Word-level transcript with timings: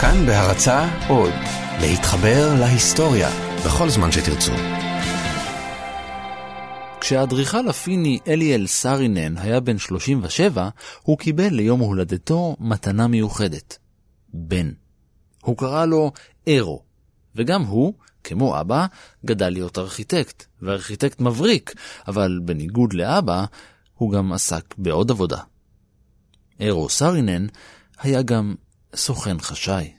כאן 0.00 0.26
בהרצה 0.26 0.88
עוד, 1.08 1.32
להתחבר 1.80 2.54
להיסטוריה 2.60 3.28
בכל 3.66 3.88
זמן 3.88 4.12
שתרצו. 4.12 4.52
כשהאדריכל 7.00 7.68
הפיני 7.68 8.18
אליאל 8.28 8.66
סרינן 8.66 9.38
היה 9.38 9.60
בן 9.60 9.78
37, 9.78 10.68
הוא 11.02 11.18
קיבל 11.18 11.48
ליום 11.48 11.80
הולדתו 11.80 12.56
מתנה 12.60 13.06
מיוחדת. 13.06 13.78
בן. 14.28 14.70
הוא 15.42 15.56
קרא 15.56 15.86
לו 15.86 16.12
אירו, 16.46 16.82
וגם 17.34 17.62
הוא, 17.62 17.94
כמו 18.24 18.60
אבא, 18.60 18.86
גדל 19.24 19.48
להיות 19.48 19.78
ארכיטקט, 19.78 20.44
וארכיטקט 20.62 21.20
מבריק, 21.20 21.74
אבל 22.08 22.40
בניגוד 22.44 22.92
לאבא, 22.92 23.44
הוא 23.94 24.12
גם 24.12 24.32
עסק 24.32 24.74
בעוד 24.78 25.10
עבודה. 25.10 25.38
אירו 26.60 26.88
סרינן 26.88 27.46
היה 27.98 28.22
גם 28.22 28.54
סוכן 28.96 29.38
חשאי. 29.40 29.96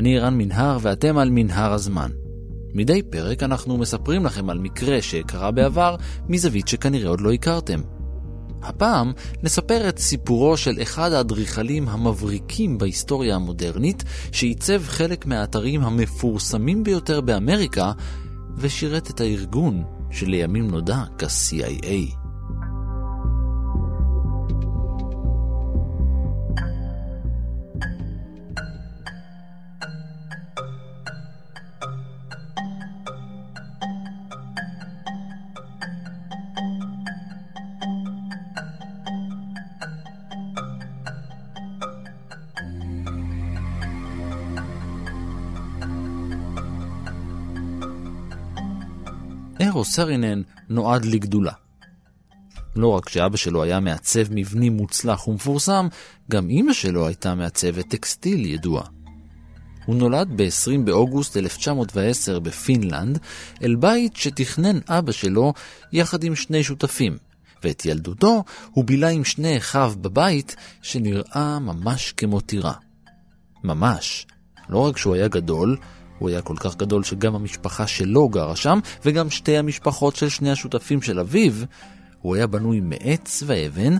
אני 0.00 0.18
רן 0.18 0.38
מנהר 0.38 0.78
ואתם 0.82 1.18
על 1.18 1.30
מנהר 1.30 1.72
הזמן. 1.72 2.10
מדי 2.74 3.02
פרק 3.02 3.42
אנחנו 3.42 3.78
מספרים 3.78 4.24
לכם 4.24 4.50
על 4.50 4.58
מקרה 4.58 5.02
שקרה 5.02 5.50
בעבר 5.50 5.96
מזווית 6.28 6.68
שכנראה 6.68 7.08
עוד 7.08 7.20
לא 7.20 7.32
הכרתם. 7.32 7.80
הפעם 8.62 9.12
נספר 9.42 9.88
את 9.88 9.98
סיפורו 9.98 10.56
של 10.56 10.82
אחד 10.82 11.12
האדריכלים 11.12 11.88
המבריקים 11.88 12.78
בהיסטוריה 12.78 13.34
המודרנית, 13.36 14.04
שעיצב 14.32 14.82
חלק 14.84 15.26
מהאתרים 15.26 15.82
המפורסמים 15.82 16.84
ביותר 16.84 17.20
באמריקה, 17.20 17.92
ושירת 18.56 19.10
את 19.10 19.20
הארגון 19.20 19.84
שלימים 20.10 20.70
נודע 20.70 21.04
כ-CIA. 21.18 22.19
אירו 49.70 49.84
סארינן 49.84 50.42
נועד 50.68 51.04
לגדולה. 51.04 51.52
לא 52.76 52.88
רק 52.88 53.08
שאבא 53.08 53.36
שלו 53.36 53.62
היה 53.62 53.80
מעצב 53.80 54.20
מבנים 54.30 54.76
מוצלח 54.76 55.28
ומפורסם, 55.28 55.88
גם 56.30 56.50
אמא 56.50 56.72
שלו 56.72 57.06
הייתה 57.06 57.34
מעצבת 57.34 57.88
טקסטיל 57.88 58.46
ידועה. 58.46 58.84
הוא 59.86 59.96
נולד 59.96 60.28
ב-20 60.36 60.80
באוגוסט 60.84 61.36
1910 61.36 62.38
בפינלנד, 62.38 63.18
אל 63.62 63.74
בית 63.74 64.16
שתכנן 64.16 64.78
אבא 64.88 65.12
שלו 65.12 65.52
יחד 65.92 66.24
עם 66.24 66.36
שני 66.36 66.64
שותפים, 66.64 67.16
ואת 67.64 67.86
ילדותו 67.86 68.44
הוא 68.70 68.84
בילה 68.84 69.08
עם 69.08 69.24
שני 69.24 69.56
אחיו 69.56 69.92
בבית 70.00 70.56
שנראה 70.82 71.58
ממש 71.58 72.12
כמו 72.12 72.40
טירה. 72.40 72.74
ממש. 73.64 74.26
לא 74.68 74.78
רק 74.78 74.96
שהוא 74.96 75.14
היה 75.14 75.28
גדול, 75.28 75.76
הוא 76.20 76.28
היה 76.28 76.42
כל 76.42 76.56
כך 76.60 76.76
גדול 76.76 77.04
שגם 77.04 77.34
המשפחה 77.34 77.86
שלו 77.86 78.28
גרה 78.28 78.56
שם, 78.56 78.78
וגם 79.04 79.30
שתי 79.30 79.56
המשפחות 79.56 80.16
של 80.16 80.28
שני 80.28 80.50
השותפים 80.50 81.02
של 81.02 81.20
אביו. 81.20 81.52
הוא 82.22 82.36
היה 82.36 82.46
בנוי 82.46 82.80
מעץ 82.80 83.42
ואבן, 83.46 83.96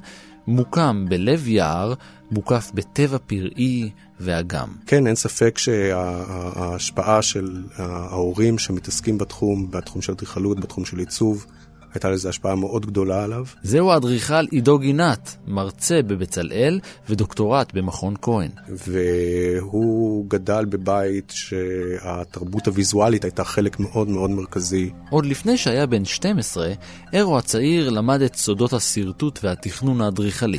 מוקם 0.47 1.06
בלב 1.09 1.48
יער, 1.48 1.94
מוקף 2.30 2.70
בטבע 2.75 3.19
פראי 3.26 3.91
ואגם. 4.20 4.69
כן, 4.86 5.06
אין 5.06 5.14
ספק 5.16 5.59
שההשפעה 5.59 7.22
של 7.22 7.62
ההורים 7.76 8.59
שמתעסקים 8.59 9.19
בתחום, 9.19 9.70
בתחום 9.70 10.03
של 10.03 10.12
אדריכלות, 10.12 10.60
בתחום 10.60 10.84
של 10.84 10.98
עיצוב, 10.98 11.47
הייתה 11.95 12.11
לזה 12.11 12.28
השפעה 12.28 12.55
מאוד 12.55 12.87
גדולה 12.87 13.25
עליו. 13.25 13.45
זהו 13.62 13.93
האדריכל 13.93 14.47
עידו 14.51 14.78
גינת, 14.78 15.37
מרצה 15.47 16.03
בבצלאל 16.03 16.81
ודוקטורט 17.09 17.75
במכון 17.75 18.15
כהן. 18.23 18.51
והוא 18.69 20.27
גדל 20.28 20.65
בבית 20.65 21.33
שהתרבות 21.37 22.67
הוויזואלית 22.67 23.25
הייתה 23.25 23.45
חלק 23.45 23.81
מאוד 23.81 24.09
מאוד 24.09 24.31
מרכזי. 24.31 24.91
עוד 25.11 25.27
לפני 25.27 25.56
שהיה 25.56 25.87
בן 25.87 26.05
12, 26.05 26.73
אירו 27.12 27.39
הצעיר 27.39 27.91
למד 27.91 28.22
את 28.22 28.34
סודות 28.37 28.72
השרטוט 28.72 29.39
והתכנון 29.43 30.01
האדריכלי. 30.01 30.59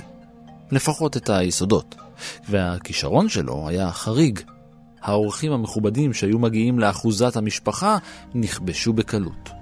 לפחות 0.71 1.17
את 1.17 1.29
היסודות. 1.29 1.95
והכישרון 2.49 3.29
שלו 3.29 3.67
היה 3.67 3.91
חריג. 3.91 4.39
האורחים 5.01 5.51
המכובדים 5.51 6.13
שהיו 6.13 6.39
מגיעים 6.39 6.79
לאחוזת 6.79 7.35
המשפחה 7.35 7.97
נכבשו 8.35 8.93
בקלות. 8.93 9.60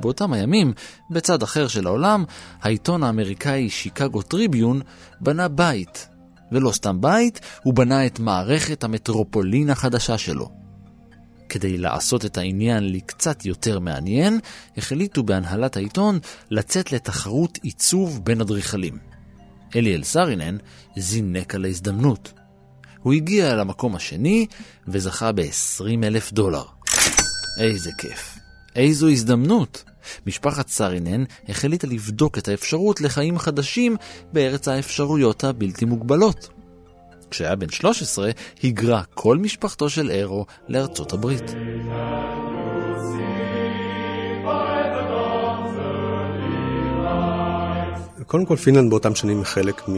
באותם 0.00 0.32
הימים, 0.32 0.72
בצד 1.10 1.42
אחר 1.42 1.68
של 1.68 1.86
העולם, 1.86 2.24
העיתון 2.62 3.02
האמריקאי 3.02 3.70
שיקגו 3.70 4.22
טריביון 4.22 4.80
בנה 5.20 5.48
בית. 5.48 6.08
ולא 6.52 6.72
סתם 6.72 7.00
בית, 7.00 7.40
הוא 7.62 7.74
בנה 7.74 8.06
את 8.06 8.18
מערכת 8.18 8.84
המטרופולין 8.84 9.70
החדשה 9.70 10.18
שלו. 10.18 10.50
כדי 11.48 11.78
לעשות 11.78 12.24
את 12.24 12.38
העניין 12.38 12.92
לקצת 12.92 13.44
יותר 13.44 13.78
מעניין, 13.78 14.40
החליטו 14.76 15.22
בהנהלת 15.22 15.76
העיתון 15.76 16.18
לצאת 16.50 16.92
לתחרות 16.92 17.58
עיצוב 17.62 18.20
בין 18.24 18.40
אדריכלים. 18.40 18.98
אליאל 19.76 20.02
סרינן 20.02 20.56
זינק 20.96 21.54
על 21.54 21.64
ההזדמנות. 21.64 22.32
הוא 23.02 23.12
הגיע 23.12 23.56
למקום 23.56 23.96
השני 23.96 24.46
וזכה 24.88 25.32
ב-20 25.32 26.04
אלף 26.04 26.32
דולר. 26.32 26.64
איזה 27.60 27.90
כיף. 27.98 28.38
איזו 28.76 29.08
הזדמנות. 29.08 29.84
משפחת 30.26 30.68
סרינן 30.68 31.24
החליטה 31.48 31.86
לבדוק 31.86 32.38
את 32.38 32.48
האפשרות 32.48 33.00
לחיים 33.00 33.38
חדשים 33.38 33.96
בארץ 34.32 34.68
האפשרויות 34.68 35.44
הבלתי 35.44 35.84
מוגבלות. 35.84 36.48
כשהיה 37.30 37.56
בן 37.56 37.68
13, 37.68 38.30
היגרה 38.62 39.02
כל 39.14 39.38
משפחתו 39.38 39.90
של 39.90 40.10
אירו 40.10 40.46
לארצות 40.68 41.12
הברית. 41.12 41.54
קודם 48.26 48.46
כל 48.46 48.56
פינלנד 48.56 48.90
באותם 48.90 49.14
שנים 49.14 49.38
היא 49.38 49.46
חלק 49.46 49.88
מ, 49.88 49.94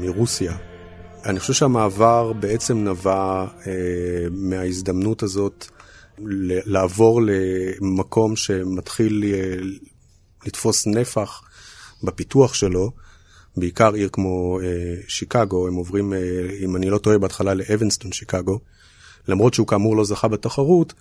מרוסיה. 0.00 0.52
אני 1.24 1.40
חושב 1.40 1.52
שהמעבר 1.52 2.32
בעצם 2.32 2.84
נבע 2.84 3.44
אה, 3.66 3.72
מההזדמנות 4.30 5.22
הזאת 5.22 5.66
לעבור 6.66 7.20
למקום 7.22 8.36
שמתחיל 8.36 9.24
אה, 9.24 9.54
לתפוס 10.46 10.86
נפח 10.86 11.42
בפיתוח 12.02 12.54
שלו, 12.54 12.90
בעיקר 13.56 13.92
עיר 13.94 14.08
כמו 14.12 14.60
אה, 14.60 14.94
שיקגו, 15.08 15.68
הם 15.68 15.74
עוברים, 15.74 16.12
אה, 16.12 16.18
אם 16.64 16.76
אני 16.76 16.90
לא 16.90 16.98
טועה, 16.98 17.18
בהתחלה 17.18 17.54
לאבנסטון, 17.54 18.12
שיקגו. 18.12 18.58
למרות 19.28 19.54
שהוא 19.54 19.66
כאמור 19.66 19.96
לא 19.96 20.04
זכה 20.04 20.28
בתחרות, 20.28 20.92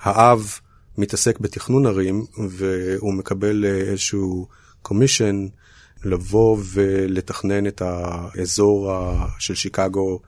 האב 0.00 0.58
מתעסק 0.98 1.38
בתכנון 1.38 1.86
ערים, 1.86 2.26
והוא 2.48 3.14
מקבל 3.14 3.64
איזשהו 3.64 4.48
קומישן 4.82 5.46
לבוא 6.04 6.58
ולתכנן 6.72 7.66
את 7.66 7.82
האזור 7.82 8.92
של 9.38 9.54
שיקגו, 9.54 10.20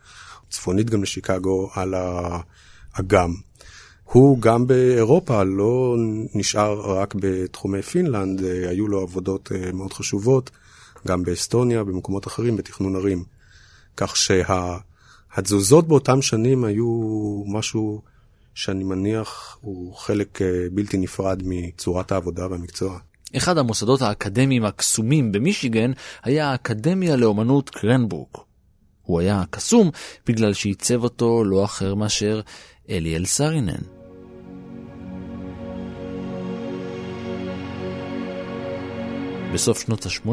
צפונית 0.50 0.90
גם 0.90 1.02
לשיקגו, 1.02 1.70
על 1.74 1.94
האגם. 1.94 3.34
הוא 4.12 4.38
גם 4.38 4.66
באירופה 4.66 5.42
לא 5.42 5.96
נשאר 6.34 6.80
רק 6.80 7.14
בתחומי 7.14 7.82
פינלנד, 7.82 8.44
אה, 8.44 8.68
היו 8.68 8.88
לו 8.88 9.00
עבודות 9.00 9.52
אה, 9.52 9.72
מאוד 9.72 9.92
חשובות, 9.92 10.50
גם 11.06 11.22
באסטוניה, 11.22 11.84
במקומות 11.84 12.26
אחרים, 12.26 12.56
בתכנון 12.56 12.96
ערים. 12.96 13.24
כך 13.96 14.14
שהתזוזות 14.16 15.88
באותם 15.88 16.22
שנים 16.22 16.64
היו 16.64 16.86
משהו 17.46 18.02
שאני 18.54 18.84
מניח 18.84 19.58
הוא 19.60 19.94
חלק 19.96 20.42
אה, 20.42 20.66
בלתי 20.72 20.96
נפרד 20.96 21.42
מצורת 21.44 22.12
העבודה 22.12 22.46
והמקצוע. 22.50 22.98
אחד 23.36 23.58
המוסדות 23.58 24.02
האקדמיים 24.02 24.64
הקסומים 24.64 25.32
במישיגן 25.32 25.92
היה 26.22 26.50
האקדמיה 26.50 27.16
לאומנות 27.16 27.70
קרנבורג. 27.70 28.28
הוא 29.02 29.20
היה 29.20 29.42
קסום 29.50 29.90
בגלל 30.26 30.52
שעיצב 30.52 31.04
אותו 31.04 31.44
לא 31.44 31.64
אחר 31.64 31.94
מאשר 31.94 32.40
אליאל 32.90 33.24
סרינן. 33.24 33.95
בסוף 39.54 39.80
שנות 39.80 40.06
ה-80 40.06 40.30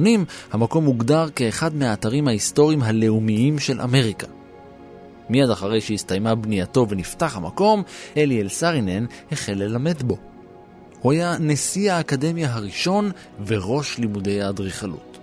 המקום 0.52 0.86
הוגדר 0.86 1.30
כאחד 1.36 1.76
מהאתרים 1.76 2.28
ההיסטוריים 2.28 2.84
הלאומיים 2.84 3.60
של 3.60 3.82
אמריקה. 3.82 4.28
מיד 5.30 5.50
אחרי 5.50 5.82
שהסתיימה 5.82 6.36
בנייתו 6.36 6.86
ונפתח 6.90 7.38
המקום, 7.38 7.84
אליאל 8.18 8.50
סרינן 8.50 9.06
החל 9.32 9.54
ללמד 9.54 10.04
בו. 10.04 10.18
הוא 11.02 11.12
היה 11.12 11.36
נשיא 11.40 11.94
האקדמיה 11.94 12.54
הראשון 12.54 13.12
וראש 13.46 13.98
לימודי 13.98 14.42
האדריכלות. 14.42 15.18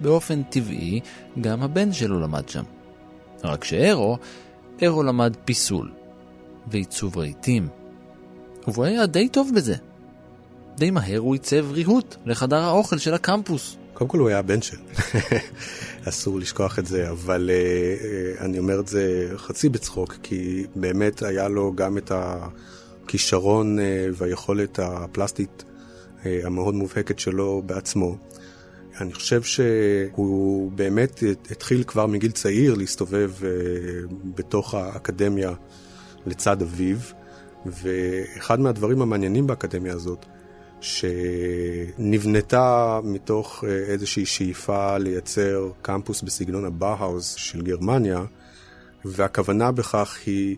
באופן 0.00 0.42
טבעי, 0.42 1.00
גם 1.40 1.62
הבן 1.62 1.92
שלו 1.92 2.20
למד 2.20 2.48
שם. 2.48 2.64
רק 3.44 3.64
שאירו, 3.64 4.18
אירו 4.82 5.02
למד 5.02 5.36
פיסול 5.44 5.92
ועיצוב 6.66 7.18
רהיטים. 7.18 7.68
והוא 8.66 8.84
היה 8.84 9.06
די 9.06 9.28
טוב 9.28 9.50
בזה. 9.56 9.74
די 10.78 10.90
מהר 10.90 11.18
הוא 11.18 11.34
עיצב 11.34 11.72
ריהוט 11.72 12.16
לחדר 12.26 12.62
האוכל 12.62 12.98
של 12.98 13.14
הקמפוס. 13.14 13.76
קודם 13.94 14.10
כל 14.10 14.18
הוא 14.18 14.28
היה 14.28 14.38
הבן 14.38 14.62
של, 14.62 14.76
אסור 16.08 16.38
לשכוח 16.38 16.78
את 16.78 16.86
זה, 16.86 17.10
אבל 17.10 17.50
uh, 17.50 18.42
אני 18.42 18.58
אומר 18.58 18.80
את 18.80 18.88
זה 18.88 19.32
חצי 19.36 19.68
בצחוק, 19.68 20.14
כי 20.22 20.66
באמת 20.76 21.22
היה 21.22 21.48
לו 21.48 21.72
גם 21.74 21.98
את 21.98 22.12
הכישרון 22.14 23.78
uh, 23.78 23.82
והיכולת 24.12 24.78
הפלסטית 24.78 25.64
uh, 25.64 26.26
המאוד 26.44 26.74
מובהקת 26.74 27.18
שלו 27.18 27.62
בעצמו. 27.66 28.16
אני 29.00 29.12
חושב 29.12 29.42
שהוא 29.42 30.72
באמת 30.72 31.22
התחיל 31.50 31.84
כבר 31.86 32.06
מגיל 32.06 32.30
צעיר 32.30 32.74
להסתובב 32.74 33.32
בתוך 34.24 34.74
האקדמיה 34.74 35.52
לצד 36.26 36.62
אביו, 36.62 36.96
ואחד 37.66 38.60
מהדברים 38.60 39.02
המעניינים 39.02 39.46
באקדמיה 39.46 39.92
הזאת, 39.92 40.26
שנבנתה 40.84 43.00
מתוך 43.04 43.64
אה, 43.64 43.70
איזושהי 43.70 44.26
שאיפה 44.26 44.98
לייצר 44.98 45.70
קמפוס 45.82 46.22
בסגנון 46.22 46.64
הבאהאוז 46.64 47.26
של 47.26 47.62
גרמניה, 47.62 48.24
והכוונה 49.04 49.72
בכך 49.72 50.18
היא 50.26 50.56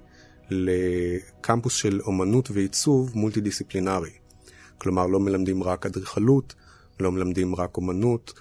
לקמפוס 0.51 1.75
של 1.75 2.01
אומנות 2.01 2.51
ועיצוב 2.51 3.13
מולטי 3.15 3.41
דיסציפלינרי. 3.41 4.11
כלומר, 4.79 5.07
לא 5.07 5.21
מלמדים 5.21 5.63
רק 5.63 5.87
אדריכלות, 5.87 6.55
לא 7.01 7.13
מלמדים 7.13 7.55
רק 7.55 7.77
אומנות, 7.77 8.33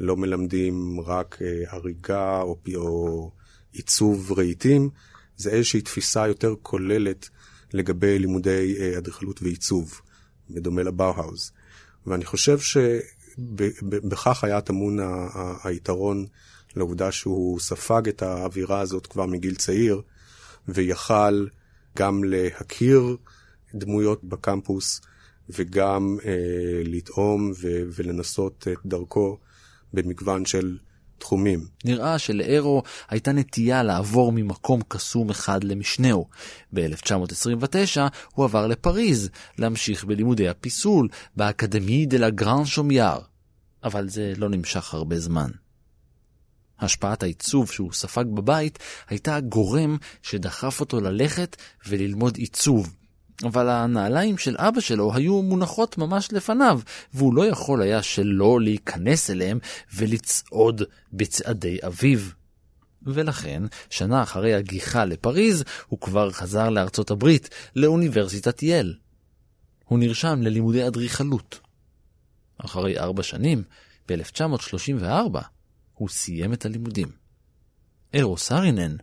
לא 0.00 0.16
מלמדים 0.16 1.00
רק 1.00 1.38
אה, 1.42 1.62
הריגה 1.68 2.40
או, 2.40 2.58
או 2.74 3.30
עיצוב 3.72 4.32
רהיטים, 4.32 4.90
זה 5.36 5.50
איזושהי 5.50 5.80
תפיסה 5.80 6.28
יותר 6.28 6.54
כוללת 6.62 7.28
לגבי 7.72 8.18
לימודי 8.18 8.74
אה, 8.80 8.98
אדריכלות 8.98 9.42
ועיצוב. 9.42 10.00
בדומה 10.54 10.82
לבאוהאוז. 10.82 11.52
ואני 12.06 12.24
חושב 12.24 12.58
שבכך 12.58 14.44
היה 14.44 14.60
טמון 14.60 14.98
היתרון 15.64 16.26
לעובדה 16.76 17.12
שהוא 17.12 17.60
ספג 17.60 18.08
את 18.08 18.22
האווירה 18.22 18.80
הזאת 18.80 19.06
כבר 19.06 19.26
מגיל 19.26 19.54
צעיר, 19.54 20.02
ויכל 20.68 21.46
גם 21.96 22.24
להכיר 22.24 23.16
דמויות 23.74 24.24
בקמפוס, 24.24 25.00
וגם 25.50 26.18
אה, 26.24 26.82
לטעום 26.84 27.52
ו- 27.60 27.82
ולנסות 27.94 28.68
את 28.72 28.86
דרכו 28.86 29.38
במגוון 29.94 30.44
של 30.44 30.78
תחומים. 31.22 31.66
נראה 31.84 32.18
שלאירו 32.18 32.82
הייתה 33.08 33.32
נטייה 33.32 33.82
לעבור 33.82 34.32
ממקום 34.32 34.80
קסום 34.88 35.30
אחד 35.30 35.64
למשנהו. 35.64 36.28
ב-1929 36.74 38.00
הוא 38.34 38.44
עבר 38.44 38.66
לפריז, 38.66 39.30
להמשיך 39.58 40.04
בלימודי 40.04 40.48
הפיסול 40.48 41.08
באקדמי 41.36 42.06
דה 42.06 42.18
לה 42.18 42.30
גרן 42.30 42.64
שומיאר. 42.64 43.18
אבל 43.84 44.08
זה 44.08 44.32
לא 44.36 44.48
נמשך 44.48 44.94
הרבה 44.94 45.18
זמן. 45.18 45.50
השפעת 46.78 47.22
העיצוב 47.22 47.70
שהוא 47.70 47.92
ספג 47.92 48.24
בבית 48.34 48.78
הייתה 49.08 49.36
הגורם 49.36 49.96
שדחף 50.22 50.80
אותו 50.80 51.00
ללכת 51.00 51.56
וללמוד 51.86 52.36
עיצוב 52.36 52.96
אבל 53.44 53.68
הנעליים 53.68 54.38
של 54.38 54.56
אבא 54.58 54.80
שלו 54.80 55.14
היו 55.14 55.42
מונחות 55.42 55.98
ממש 55.98 56.32
לפניו, 56.32 56.80
והוא 57.14 57.34
לא 57.34 57.46
יכול 57.46 57.82
היה 57.82 58.02
שלא 58.02 58.60
להיכנס 58.60 59.30
אליהם 59.30 59.58
ולצעוד 59.94 60.82
בצעדי 61.12 61.78
אביו. 61.86 62.18
ולכן, 63.02 63.62
שנה 63.90 64.22
אחרי 64.22 64.54
הגיחה 64.54 65.04
לפריז, 65.04 65.64
הוא 65.86 66.00
כבר 66.00 66.30
חזר 66.30 66.70
לארצות 66.70 67.10
הברית, 67.10 67.48
לאוניברסיטת 67.76 68.62
יל. 68.62 68.94
הוא 69.84 69.98
נרשם 69.98 70.42
ללימודי 70.42 70.86
אדריכלות. 70.86 71.60
אחרי 72.58 72.98
ארבע 72.98 73.22
שנים, 73.22 73.62
ב-1934, 74.08 75.38
הוא 75.94 76.08
סיים 76.08 76.52
את 76.52 76.64
הלימודים. 76.64 77.08
אירו 78.14 78.36
סרינן 78.36 78.96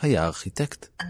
היה 0.00 0.26
ארכיטקט. 0.26 1.02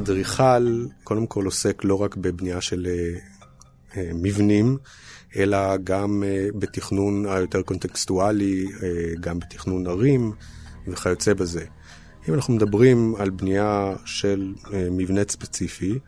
אדריכל 0.00 0.86
קודם 1.04 1.26
כל 1.26 1.44
עוסק 1.44 1.84
לא 1.84 2.02
רק 2.02 2.16
בבנייה 2.16 2.60
של 2.60 2.86
uh, 2.86 3.92
uh, 3.92 3.96
מבנים, 4.14 4.78
אלא 5.36 5.76
גם 5.76 6.22
uh, 6.22 6.56
בתכנון 6.58 7.26
היותר 7.26 7.62
קונטקסטואלי, 7.62 8.66
גם 9.20 9.38
בתכנון 9.38 9.86
ערים 9.86 10.32
וכיוצא 10.88 11.34
בזה. 11.34 11.64
אם 12.28 12.34
אנחנו 12.34 12.54
מדברים 12.54 13.14
על 13.18 13.30
בנייה 13.30 13.94
של 14.04 14.54
מבנה 14.90 15.20
ספציפי, 15.28 15.98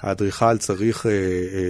האדריכל 0.00 0.58
צריך 0.58 1.06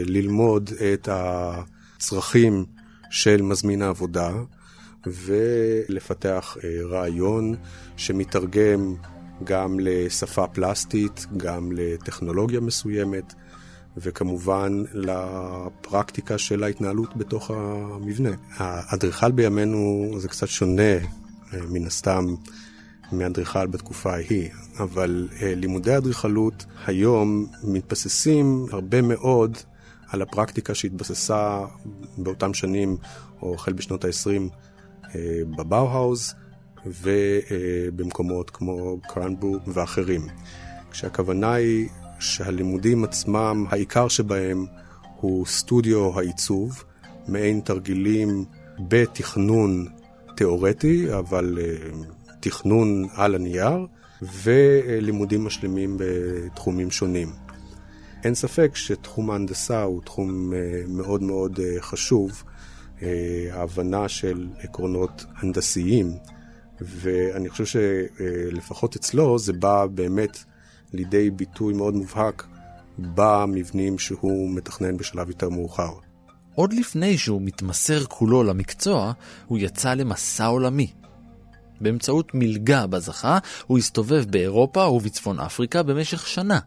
ללמוד 0.06 0.70
את 0.92 1.08
הצרכים 1.12 2.64
של 3.10 3.42
מזמין 3.42 3.82
העבודה 3.82 4.32
ולפתח 5.06 6.56
רעיון 6.90 7.54
שמתרגם 7.96 8.94
גם 9.44 9.80
לשפה 9.80 10.46
פלסטית, 10.46 11.26
גם 11.36 11.72
לטכנולוגיה 11.72 12.60
מסוימת, 12.60 13.34
וכמובן 13.96 14.82
לפרקטיקה 14.92 16.38
של 16.38 16.64
ההתנהלות 16.64 17.16
בתוך 17.16 17.50
המבנה. 17.50 18.30
האדריכל 18.56 19.32
בימינו 19.32 20.10
זה 20.18 20.28
קצת 20.28 20.48
שונה, 20.48 20.82
אה, 20.92 21.60
מן 21.70 21.86
הסתם, 21.86 22.34
מאדריכל 23.12 23.66
בתקופה 23.66 24.12
ההיא, 24.12 24.48
אבל 24.78 25.28
אה, 25.42 25.54
לימודי 25.54 25.96
אדריכלות 25.96 26.64
היום 26.86 27.46
מתבססים 27.64 28.66
הרבה 28.72 29.02
מאוד 29.02 29.56
על 30.08 30.22
הפרקטיקה 30.22 30.74
שהתבססה 30.74 31.64
באותם 32.18 32.54
שנים, 32.54 32.96
או 33.42 33.54
החל 33.54 33.72
בשנות 33.72 34.04
ה-20 34.04 34.42
אה, 35.14 35.40
בבאוהאוז. 35.56 36.34
ובמקומות 36.86 38.50
כמו 38.50 38.98
קרנבו 39.08 39.56
ואחרים. 39.66 40.26
כשהכוונה 40.90 41.52
היא 41.54 41.88
שהלימודים 42.20 43.04
עצמם, 43.04 43.66
העיקר 43.70 44.08
שבהם 44.08 44.66
הוא 45.20 45.46
סטודיו 45.46 46.18
העיצוב, 46.18 46.84
מעין 47.28 47.60
תרגילים 47.60 48.44
בתכנון 48.88 49.86
תיאורטי, 50.36 51.14
אבל 51.14 51.58
אה, 51.60 51.90
תכנון 52.40 53.06
על 53.14 53.34
הנייר, 53.34 53.86
ולימודים 54.42 55.44
משלימים 55.44 55.96
בתחומים 55.98 56.90
שונים. 56.90 57.28
אין 58.24 58.34
ספק 58.34 58.70
שתחום 58.74 59.30
ההנדסה 59.30 59.82
הוא 59.82 60.02
תחום 60.02 60.52
אה, 60.52 60.58
מאוד 60.88 61.22
מאוד 61.22 61.60
אה, 61.60 61.76
חשוב, 61.80 62.42
ההבנה 63.52 64.08
של 64.08 64.48
עקרונות 64.58 65.24
הנדסיים. 65.36 66.12
ואני 66.80 67.48
חושב 67.48 67.64
שלפחות 67.66 68.96
אצלו 68.96 69.38
זה 69.38 69.52
בא 69.52 69.86
באמת 69.86 70.44
לידי 70.92 71.30
ביטוי 71.30 71.74
מאוד 71.74 71.94
מובהק 71.94 72.46
במבנים 72.98 73.98
שהוא 73.98 74.50
מתכנן 74.50 74.96
בשלב 74.96 75.28
יותר 75.28 75.48
מאוחר. 75.48 75.92
עוד 76.54 76.72
לפני 76.72 77.18
שהוא 77.18 77.42
מתמסר 77.42 78.04
כולו 78.04 78.42
למקצוע, 78.42 79.12
הוא 79.46 79.58
יצא 79.58 79.94
למסע 79.94 80.46
עולמי. 80.46 80.92
באמצעות 81.80 82.34
מלגה 82.34 82.86
בה 82.86 83.00
זכה, 83.00 83.38
הוא 83.66 83.78
הסתובב 83.78 84.24
באירופה 84.30 84.86
ובצפון 84.86 85.40
אפריקה 85.40 85.82
במשך 85.82 86.26
שנה. 86.26 86.58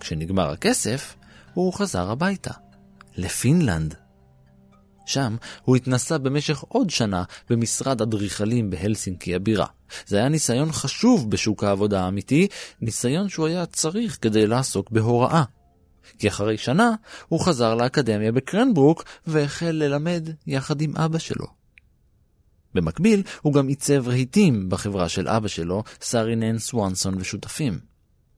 כשנגמר 0.00 0.50
הכסף, 0.50 1.16
הוא 1.54 1.72
חזר 1.72 2.10
הביתה, 2.10 2.52
לפינלנד. 3.16 3.94
שם 5.10 5.36
הוא 5.62 5.76
התנסה 5.76 6.18
במשך 6.18 6.64
עוד 6.68 6.90
שנה 6.90 7.24
במשרד 7.50 8.02
אדריכלים 8.02 8.70
בהלסינקי 8.70 9.34
הבירה. 9.34 9.66
זה 10.06 10.16
היה 10.16 10.28
ניסיון 10.28 10.72
חשוב 10.72 11.30
בשוק 11.30 11.64
העבודה 11.64 12.04
האמיתי, 12.04 12.46
ניסיון 12.80 13.28
שהוא 13.28 13.46
היה 13.46 13.66
צריך 13.66 14.18
כדי 14.20 14.46
לעסוק 14.46 14.90
בהוראה. 14.90 15.44
כי 16.18 16.28
אחרי 16.28 16.58
שנה 16.58 16.90
הוא 17.28 17.40
חזר 17.40 17.74
לאקדמיה 17.74 18.32
בקרנברוק 18.32 19.04
והחל 19.26 19.70
ללמד 19.70 20.28
יחד 20.46 20.80
עם 20.80 20.96
אבא 20.96 21.18
שלו. 21.18 21.46
במקביל, 22.74 23.22
הוא 23.42 23.52
גם 23.54 23.68
עיצב 23.68 24.08
רהיטים 24.08 24.68
בחברה 24.68 25.08
של 25.08 25.28
אבא 25.28 25.48
שלו, 25.48 25.82
סארינן 26.00 26.58
סוונסון 26.58 27.14
ושותפים. 27.18 27.78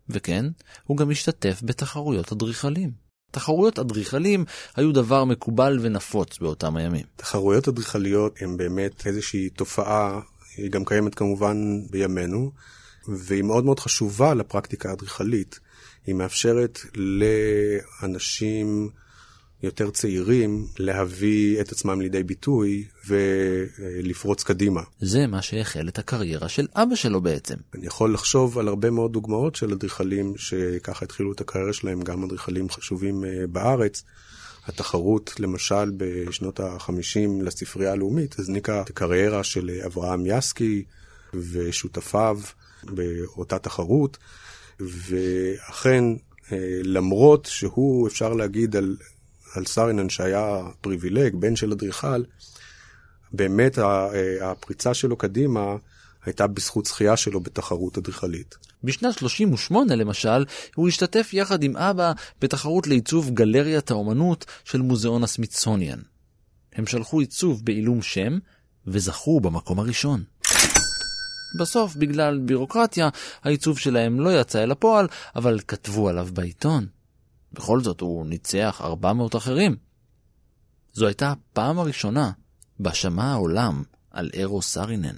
וכן, 0.08 0.46
הוא 0.84 0.96
גם 0.96 1.10
השתתף 1.10 1.60
בתחרויות 1.64 2.32
אדריכלים. 2.32 3.01
תחרויות 3.32 3.78
אדריכלים 3.78 4.44
היו 4.76 4.92
דבר 4.92 5.24
מקובל 5.24 5.78
ונפוץ 5.82 6.38
באותם 6.38 6.76
הימים. 6.76 7.04
תחרויות 7.16 7.68
אדריכליות 7.68 8.42
הן 8.42 8.56
באמת 8.56 9.06
איזושהי 9.06 9.48
תופעה, 9.48 10.20
היא 10.56 10.70
גם 10.70 10.84
קיימת 10.84 11.14
כמובן 11.14 11.56
בימינו, 11.90 12.50
והיא 13.08 13.42
מאוד 13.42 13.64
מאוד 13.64 13.80
חשובה 13.80 14.34
לפרקטיקה 14.34 14.90
האדריכלית. 14.90 15.60
היא 16.06 16.14
מאפשרת 16.14 16.80
לאנשים 16.94 18.88
יותר 19.62 19.90
צעירים 19.90 20.66
להביא 20.78 21.61
את 21.61 21.73
עצמם 21.73 22.00
לידי 22.00 22.23
ביטוי 22.23 22.85
ולפרוץ 23.07 24.42
קדימה. 24.42 24.83
זה 25.00 25.26
מה 25.26 25.42
שהחל 25.42 25.88
את 25.88 25.99
הקריירה 25.99 26.49
של 26.49 26.66
אבא 26.75 26.95
שלו 26.95 27.21
בעצם. 27.21 27.54
אני 27.75 27.87
יכול 27.87 28.14
לחשוב 28.14 28.59
על 28.59 28.69
הרבה 28.69 28.90
מאוד 28.90 29.12
דוגמאות 29.12 29.57
של 29.57 29.73
אדריכלים 29.73 30.35
שככה 30.37 31.04
התחילו 31.04 31.33
את 31.33 31.40
הקריירה 31.40 31.73
שלהם, 31.73 32.00
גם 32.00 32.25
אדריכלים 32.25 32.71
חשובים 32.71 33.25
אה, 33.25 33.47
בארץ. 33.47 34.02
התחרות, 34.66 35.35
למשל, 35.38 35.92
בשנות 35.97 36.61
ה-50 36.61 37.42
לספרייה 37.42 37.92
הלאומית, 37.92 38.38
הזניקה 38.38 38.81
את 38.81 38.90
הקריירה 38.90 39.45
של 39.45 39.71
אברהם 39.87 40.23
יסקי 40.26 40.85
ושותפיו 41.35 42.40
באותה 42.83 43.59
תחרות, 43.59 44.19
ואכן, 44.81 46.04
אה, 46.52 46.81
למרות 46.85 47.49
שהוא, 47.50 48.09
אפשר 48.09 48.33
להגיד 48.33 48.76
על 48.76 48.97
על 49.54 49.64
סארינן 49.64 50.09
שהיה 50.09 50.61
פריבילג, 50.80 51.35
בן 51.35 51.56
של 51.56 51.73
אדריכל, 51.73 52.23
באמת 53.32 53.78
אה, 53.78 54.50
הפריצה 54.50 54.94
שלו 54.94 55.16
קדימה 55.16 55.76
הייתה 56.25 56.47
בזכות 56.47 56.87
זכייה 56.87 57.16
שלו 57.16 57.40
בתחרות 57.40 57.99
אדריכלית. 57.99 58.54
בשנת 58.85 59.18
38 59.18 59.97
למשל, 59.97 60.44
הוא 60.75 60.88
השתתף 60.88 61.30
יחד 61.32 61.62
עם 61.62 61.76
אבא 61.76 62.12
בתחרות 62.40 62.87
לעיצוב 62.87 63.30
גלריית 63.30 63.90
האומנות 63.90 64.44
של 64.64 64.80
מוזיאון 64.80 65.25
הסמיתסוניאן. 65.25 65.99
הם 66.73 66.87
שלחו 66.87 67.21
עיצוב 67.21 67.64
בעילום 67.64 68.02
שם, 68.02 68.38
וזכו 68.87 69.40
במקום 69.40 69.78
הראשון. 69.78 70.23
בסוף, 71.59 71.97
בגלל 71.97 72.38
בירוקרטיה, 72.38 73.09
העיצוב 73.42 73.78
שלהם 73.78 74.21
לא 74.21 74.40
יצא 74.40 74.62
אל 74.62 74.71
הפועל, 74.71 75.06
אבל 75.37 75.61
כתבו 75.68 76.09
עליו 76.09 76.28
בעיתון. 76.32 76.87
בכל 77.52 77.80
זאת 77.80 78.00
הוא 78.00 78.26
ניצח 78.26 78.80
400 78.85 79.37
אחרים. 79.37 79.76
זו 80.92 81.06
הייתה 81.06 81.32
הפעם 81.32 81.78
הראשונה 81.78 82.30
בה 82.78 82.94
שמע 82.94 83.25
העולם 83.25 83.82
על 84.11 84.30
אירו 84.35 84.62
סארינן. 84.62 85.16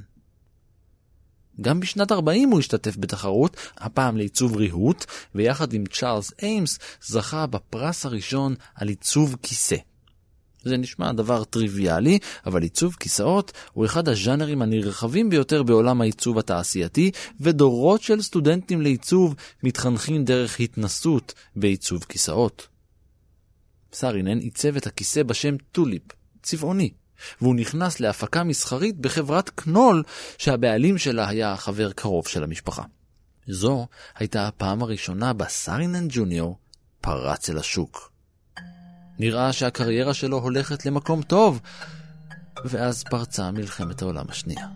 גם 1.61 1.81
בשנת 1.81 2.12
40 2.12 2.50
הוא 2.50 2.59
השתתף 2.61 2.97
בתחרות, 2.97 3.57
הפעם 3.76 4.17
לעיצוב 4.17 4.57
ריהוט, 4.57 5.05
ויחד 5.35 5.73
עם 5.73 5.85
צ'ארלס 5.87 6.33
איימס 6.43 6.79
זכה 7.03 7.47
בפרס 7.47 8.07
הראשון 8.07 8.55
על 8.75 8.88
עיצוב 8.88 9.37
כיסא. 9.43 9.76
זה 10.64 10.76
נשמע 10.76 11.12
דבר 11.12 11.44
טריוויאלי, 11.44 12.18
אבל 12.47 12.62
עיצוב 12.62 12.94
כיסאות 13.00 13.52
הוא 13.73 13.85
אחד 13.85 14.09
הז'אנרים 14.09 14.62
הנרחבים 14.62 15.30
ביותר 15.30 15.62
בעולם 15.62 16.00
העיצוב 16.00 16.38
התעשייתי, 16.38 17.11
ודורות 17.40 18.02
של 18.02 18.23
סטודנטים 18.23 18.80
לעיצוב 18.80 19.35
מתחנכים 19.62 20.25
דרך 20.25 20.61
התנסות 20.61 21.35
בעיצוב 21.56 22.04
כיסאות. 22.09 22.68
סארינן 23.92 24.38
עיצב 24.38 24.76
את 24.76 24.87
הכיסא 24.87 25.23
בשם 25.23 25.56
טוליפ, 25.73 26.02
צבעוני, 26.42 26.90
והוא 27.40 27.54
נכנס 27.54 28.00
להפקה 28.00 28.44
מסחרית 28.44 28.97
בחברת 28.99 29.49
קנול, 29.49 30.02
שהבעלים 30.38 30.99
שלה 30.99 31.28
היה 31.28 31.56
חבר 31.56 31.92
קרוב 31.92 32.28
של 32.28 32.44
המשפחה. 32.44 32.83
זו 33.49 33.87
הייתה 34.14 34.49
הפעם 34.49 34.83
הראשונה 34.83 35.33
בה 35.33 35.44
סארינן 35.49 36.06
ג'וניור 36.09 36.59
פרץ 37.00 37.50
אל 37.50 37.59
השוק. 37.59 38.13
נראה 39.18 39.52
שהקריירה 39.52 40.14
שלו 40.14 40.38
הולכת 40.38 40.87
למקום 40.87 41.23
טוב, 41.23 41.61
ואז 42.64 43.04
פרצה 43.04 43.50
מלחמת 43.50 44.02
העולם 44.02 44.25
השנייה. 44.28 44.66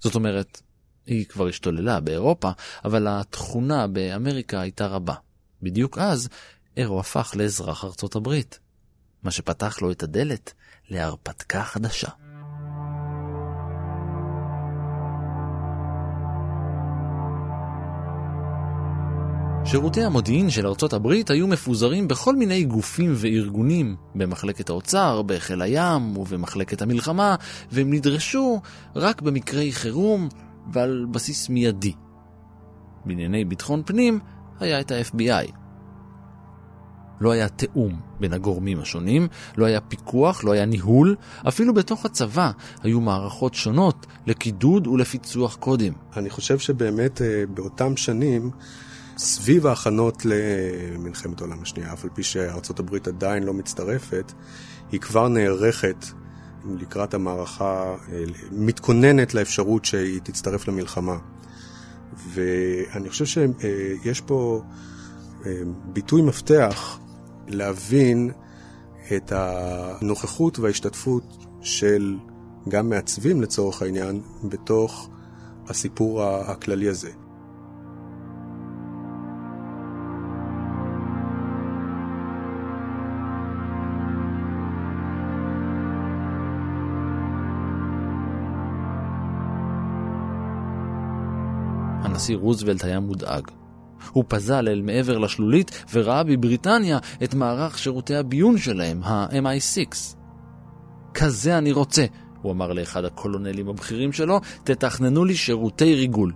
זאת 0.00 0.14
אומרת, 0.14 0.60
היא 1.06 1.26
כבר 1.26 1.48
השתוללה 1.48 2.00
באירופה, 2.00 2.50
אבל 2.84 3.06
התכונה 3.08 3.86
באמריקה 3.86 4.60
הייתה 4.60 4.86
רבה. 4.86 5.14
בדיוק 5.62 5.98
אז, 5.98 6.28
אירו 6.76 7.00
הפך 7.00 7.32
לאזרח 7.36 7.84
ארצות 7.84 8.16
הברית, 8.16 8.58
מה 9.22 9.30
שפתח 9.30 9.82
לו 9.82 9.92
את 9.92 10.02
הדלת 10.02 10.52
להרפתקה 10.88 11.64
חדשה. 11.64 12.08
שירותי 19.66 20.02
המודיעין 20.02 20.50
של 20.50 20.66
ארצות 20.66 20.92
הברית 20.92 21.30
היו 21.30 21.46
מפוזרים 21.46 22.08
בכל 22.08 22.36
מיני 22.36 22.64
גופים 22.64 23.12
וארגונים, 23.16 23.96
במחלקת 24.14 24.70
האוצר, 24.70 25.22
בחיל 25.22 25.62
הים 25.62 26.16
ובמחלקת 26.16 26.82
המלחמה, 26.82 27.36
והם 27.72 27.92
נדרשו 27.92 28.60
רק 28.96 29.22
במקרי 29.22 29.72
חירום 29.72 30.28
ועל 30.72 31.06
בסיס 31.10 31.48
מיידי. 31.48 31.92
בענייני 33.04 33.44
ביטחון 33.44 33.82
פנים 33.86 34.18
היה 34.60 34.80
את 34.80 34.90
ה-FBI. 34.90 35.52
לא 37.20 37.30
היה 37.30 37.48
תיאום 37.48 38.00
בין 38.20 38.32
הגורמים 38.32 38.80
השונים, 38.80 39.28
לא 39.56 39.66
היה 39.66 39.80
פיקוח, 39.80 40.44
לא 40.44 40.52
היה 40.52 40.66
ניהול, 40.66 41.16
אפילו 41.48 41.74
בתוך 41.74 42.04
הצבא 42.04 42.50
היו 42.82 43.00
מערכות 43.00 43.54
שונות 43.54 44.06
לקידוד 44.26 44.86
ולפיצוח 44.86 45.56
קודים. 45.56 45.92
אני 46.16 46.30
חושב 46.30 46.58
שבאמת 46.58 47.22
אה, 47.22 47.44
באותם 47.54 47.96
שנים 47.96 48.50
סביב 49.18 49.66
ההכנות 49.66 50.22
למלחמת 50.24 51.40
העולם 51.40 51.62
השנייה, 51.62 51.92
אף 51.92 52.04
על 52.04 52.10
פי 52.14 52.22
שארצות 52.22 52.78
הברית 52.80 53.08
עדיין 53.08 53.42
לא 53.42 53.54
מצטרפת, 53.54 54.32
היא 54.92 55.00
כבר 55.00 55.28
נערכת 55.28 56.06
לקראת 56.64 57.14
המערכה, 57.14 57.96
מתכוננת 58.52 59.34
לאפשרות 59.34 59.84
שהיא 59.84 60.20
תצטרף 60.20 60.68
למלחמה. 60.68 61.18
ואני 62.32 63.08
חושב 63.08 63.24
שיש 63.24 64.20
פה 64.20 64.62
אה, 65.46 65.52
ביטוי 65.92 66.22
מפתח 66.22 66.98
להבין 67.48 68.30
את 69.16 69.32
הנוכחות 69.36 70.58
וההשתתפות 70.58 71.46
של 71.60 72.16
גם 72.68 72.88
מעצבים 72.88 73.42
לצורך 73.42 73.82
העניין 73.82 74.20
בתוך 74.44 75.08
הסיפור 75.68 76.22
הכללי 76.24 76.88
הזה. 76.88 77.10
הנשיא 92.14 92.36
רוזוולט 92.36 92.84
היה 92.84 93.00
מודאג. 93.00 93.50
הוא 94.12 94.24
פזל 94.28 94.68
אל 94.68 94.82
מעבר 94.82 95.18
לשלולית 95.18 95.84
וראה 95.92 96.24
בבריטניה 96.24 96.98
את 97.24 97.34
מערך 97.34 97.78
שירותי 97.78 98.16
הביון 98.16 98.58
שלהם, 98.58 99.02
ה-MI6. 99.02 100.16
כזה 101.14 101.58
אני 101.58 101.72
רוצה, 101.72 102.04
הוא 102.42 102.52
אמר 102.52 102.72
לאחד 102.72 103.04
הקולונלים 103.04 103.68
הבכירים 103.68 104.12
שלו, 104.12 104.40
תתכננו 104.64 105.24
לי 105.24 105.34
שירותי 105.34 105.94
ריגול. 105.94 106.32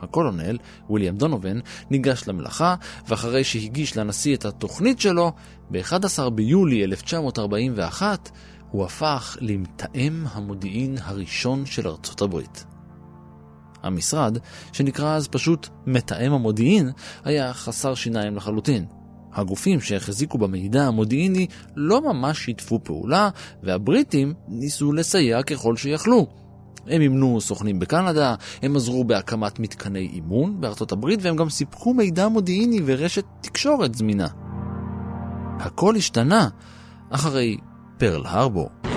הקולונל, 0.00 0.58
ויליאם 0.90 1.16
דונובן, 1.16 1.58
ניגש 1.90 2.28
למלאכה, 2.28 2.74
ואחרי 3.08 3.44
שהגיש 3.44 3.96
לנשיא 3.96 4.36
את 4.36 4.44
התוכנית 4.44 5.00
שלו, 5.00 5.32
ב-11 5.70 6.30
ביולי 6.30 6.84
1941 6.84 8.30
הוא 8.70 8.84
הפך 8.84 9.36
למתאם 9.40 10.24
המודיעין 10.32 10.96
הראשון 11.02 11.66
של 11.66 11.88
ארצות 11.88 12.22
הברית. 12.22 12.64
המשרד, 13.82 14.38
שנקרא 14.72 15.16
אז 15.16 15.28
פשוט 15.28 15.68
מתאם 15.86 16.32
המודיעין, 16.32 16.90
היה 17.24 17.52
חסר 17.52 17.94
שיניים 17.94 18.36
לחלוטין. 18.36 18.84
הגופים 19.32 19.80
שהחזיקו 19.80 20.38
במידע 20.38 20.86
המודיעיני 20.86 21.46
לא 21.76 22.12
ממש 22.12 22.44
שיתפו 22.44 22.80
פעולה, 22.84 23.28
והבריטים 23.62 24.34
ניסו 24.48 24.92
לסייע 24.92 25.42
ככל 25.42 25.76
שיכלו. 25.76 26.26
הם 26.86 27.00
אימנו 27.00 27.40
סוכנים 27.40 27.78
בקנדה, 27.78 28.34
הם 28.62 28.76
עזרו 28.76 29.04
בהקמת 29.04 29.58
מתקני 29.58 30.08
אימון 30.12 30.60
בארצות 30.60 30.92
הברית, 30.92 31.20
והם 31.22 31.36
גם 31.36 31.48
סיפקו 31.48 31.94
מידע 31.94 32.28
מודיעיני 32.28 32.80
ורשת 32.84 33.24
תקשורת 33.40 33.94
זמינה. 33.94 34.28
הכל 35.60 35.96
השתנה 35.96 36.48
אחרי 37.10 37.56
פרל 37.98 38.22
הרבור. 38.26 38.87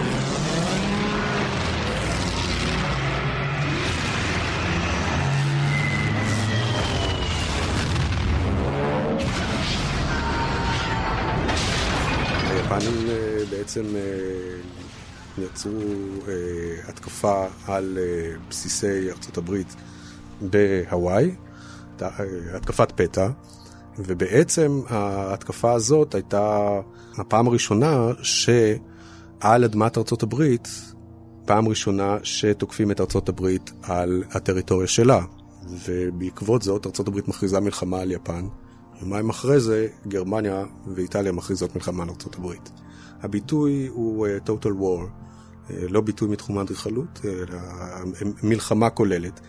היפנים 12.73 13.09
אה, 13.09 13.43
בעצם 13.49 13.83
אה, 13.95 15.43
יצרו 15.43 15.79
אה, 16.27 16.33
התקפה 16.87 17.45
על 17.67 17.97
בסיסי 18.49 19.09
ארצות 19.09 19.37
הברית 19.37 19.75
בהוואי, 20.41 21.35
התקפת 22.53 22.91
פתע, 22.95 23.29
ובעצם 23.99 24.81
ההתקפה 24.89 25.71
הזאת 25.71 26.15
הייתה 26.15 26.69
הפעם 27.17 27.47
הראשונה 27.47 28.07
שעל 28.21 29.63
אדמת 29.63 29.97
ארצות 29.97 30.23
הברית, 30.23 30.67
פעם 31.45 31.67
ראשונה 31.67 32.17
שתוקפים 32.23 32.91
את 32.91 32.99
ארצות 33.01 33.29
הברית 33.29 33.71
על 33.83 34.23
הטריטוריה 34.31 34.87
שלה. 34.87 35.21
ובעקבות 35.87 36.61
זאת 36.61 36.85
ארצות 36.85 37.07
הברית 37.07 37.27
מכריזה 37.27 37.59
מלחמה 37.59 37.99
על 37.99 38.11
יפן. 38.11 38.47
יומיים 39.01 39.29
אחרי 39.29 39.59
זה 39.59 39.87
גרמניה 40.07 40.63
ואיטליה 40.95 41.31
מכריזות 41.31 41.75
מלחמה 41.75 42.03
על 42.03 42.09
ארצות 42.09 42.35
הברית. 42.35 42.71
הביטוי 43.21 43.87
הוא 43.87 44.27
uh, 44.27 44.49
total 44.49 44.69
war, 44.81 45.05
uh, 45.67 45.73
לא 45.89 46.01
ביטוי 46.01 46.29
מתחום 46.29 46.57
האדריכלות, 46.57 47.19
אלא 47.25 47.59
מלחמה 48.43 48.89
כוללת. 48.89 49.39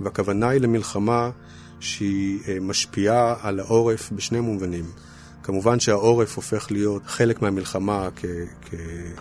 והכוונה 0.00 0.48
היא 0.48 0.60
למלחמה 0.60 1.30
שהיא 1.80 2.60
משפיעה 2.60 3.36
על 3.40 3.60
העורף 3.60 4.12
בשני 4.12 4.40
מובנים. 4.40 4.84
כמובן 5.42 5.80
שהעורף 5.80 6.36
הופך 6.36 6.70
להיות 6.70 7.02
חלק 7.06 7.42
מהמלחמה 7.42 8.08
כ- 8.16 8.24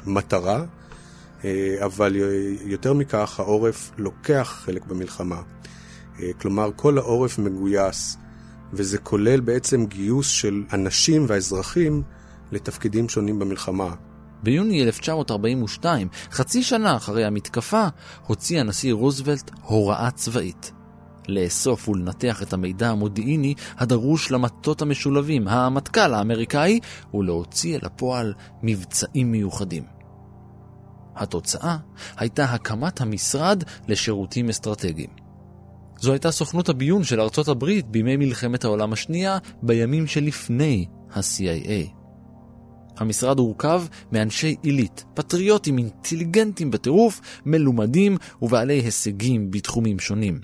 כמטרה, 0.04 0.64
אבל 1.86 2.16
יותר 2.66 2.94
מכך 2.94 3.40
העורף 3.40 3.92
לוקח 3.98 4.62
חלק 4.66 4.86
במלחמה. 4.86 5.42
כלומר, 6.42 6.70
כל 6.76 6.98
העורף 6.98 7.40
מגויס 7.40 8.18
וזה 8.74 8.98
כולל 8.98 9.40
בעצם 9.40 9.86
גיוס 9.86 10.28
של 10.28 10.64
אנשים 10.74 11.26
והאזרחים 11.28 12.04
לתפקידים 12.52 13.10
שונים 13.10 13.40
במלחמה. 13.40 13.94
ביוני 14.44 14.84
1942, 14.84 16.08
חצי 16.32 16.64
שנה 16.64 16.96
אחרי 16.96 17.26
המתקפה, 17.26 17.88
הוציא 18.28 18.60
הנשיא 18.60 18.94
רוזוולט 18.94 19.52
הוראה 19.62 20.12
צבאית. 20.12 20.72
לאסוף 21.28 21.90
ולנתח 21.90 22.44
את 22.44 22.54
המידע 22.54 22.90
המודיעיני 22.90 23.54
הדרוש 23.78 24.32
למטות 24.32 24.82
המשולבים, 24.82 25.48
המטכ"ל 25.48 26.14
האמריקאי, 26.14 26.80
ולהוציא 27.14 27.76
אל 27.76 27.86
הפועל 27.86 28.34
מבצעים 28.64 29.32
מיוחדים. 29.32 29.84
התוצאה 31.16 31.78
הייתה 32.18 32.44
הקמת 32.44 33.02
המשרד 33.02 33.64
לשירותים 33.88 34.50
אסטרטגיים. 34.50 35.21
זו 36.02 36.12
הייתה 36.12 36.32
סוכנות 36.32 36.70
הביון 36.70 37.04
של 37.04 37.22
ארצות 37.22 37.48
הברית 37.48 37.88
בימי 37.88 38.18
מלחמת 38.18 38.64
העולם 38.64 38.94
השנייה, 38.94 39.38
בימים 39.62 40.08
שלפני 40.08 40.86
ה-CIA. 41.12 41.90
המשרד 42.98 43.40
הורכב 43.40 43.84
מאנשי 44.12 44.56
עילית, 44.62 45.06
פטריוטים 45.14 45.78
אינטליגנטים 45.78 46.72
בטירוף, 46.72 47.22
מלומדים 47.46 48.18
ובעלי 48.42 48.74
הישגים 48.74 49.52
בתחומים 49.52 50.00
שונים. 50.00 50.42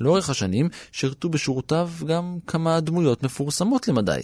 לאורך 0.00 0.30
השנים 0.30 0.68
שירתו 0.92 1.28
בשורותיו 1.28 1.90
גם 2.06 2.38
כמה 2.46 2.80
דמויות 2.80 3.22
מפורסמות 3.22 3.88
למדי. 3.88 4.20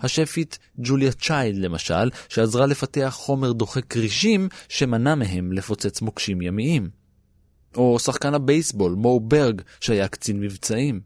השפית 0.00 0.58
ג'וליה 0.78 1.12
צ'יילד 1.12 1.58
למשל, 1.58 2.10
שעזרה 2.28 2.66
לפתח 2.66 3.14
חומר 3.16 3.52
דוחק 3.52 3.84
כרישים 3.84 4.48
שמנע 4.68 5.14
מהם 5.14 5.52
לפוצץ 5.52 6.00
מוקשים 6.00 6.42
ימיים. 6.42 6.97
או 7.78 7.98
שחקן 7.98 8.34
הבייסבול, 8.34 8.92
מו 8.92 9.20
ברג, 9.20 9.62
שהיה 9.80 10.08
קצין 10.08 10.40
מבצעים. 10.40 11.00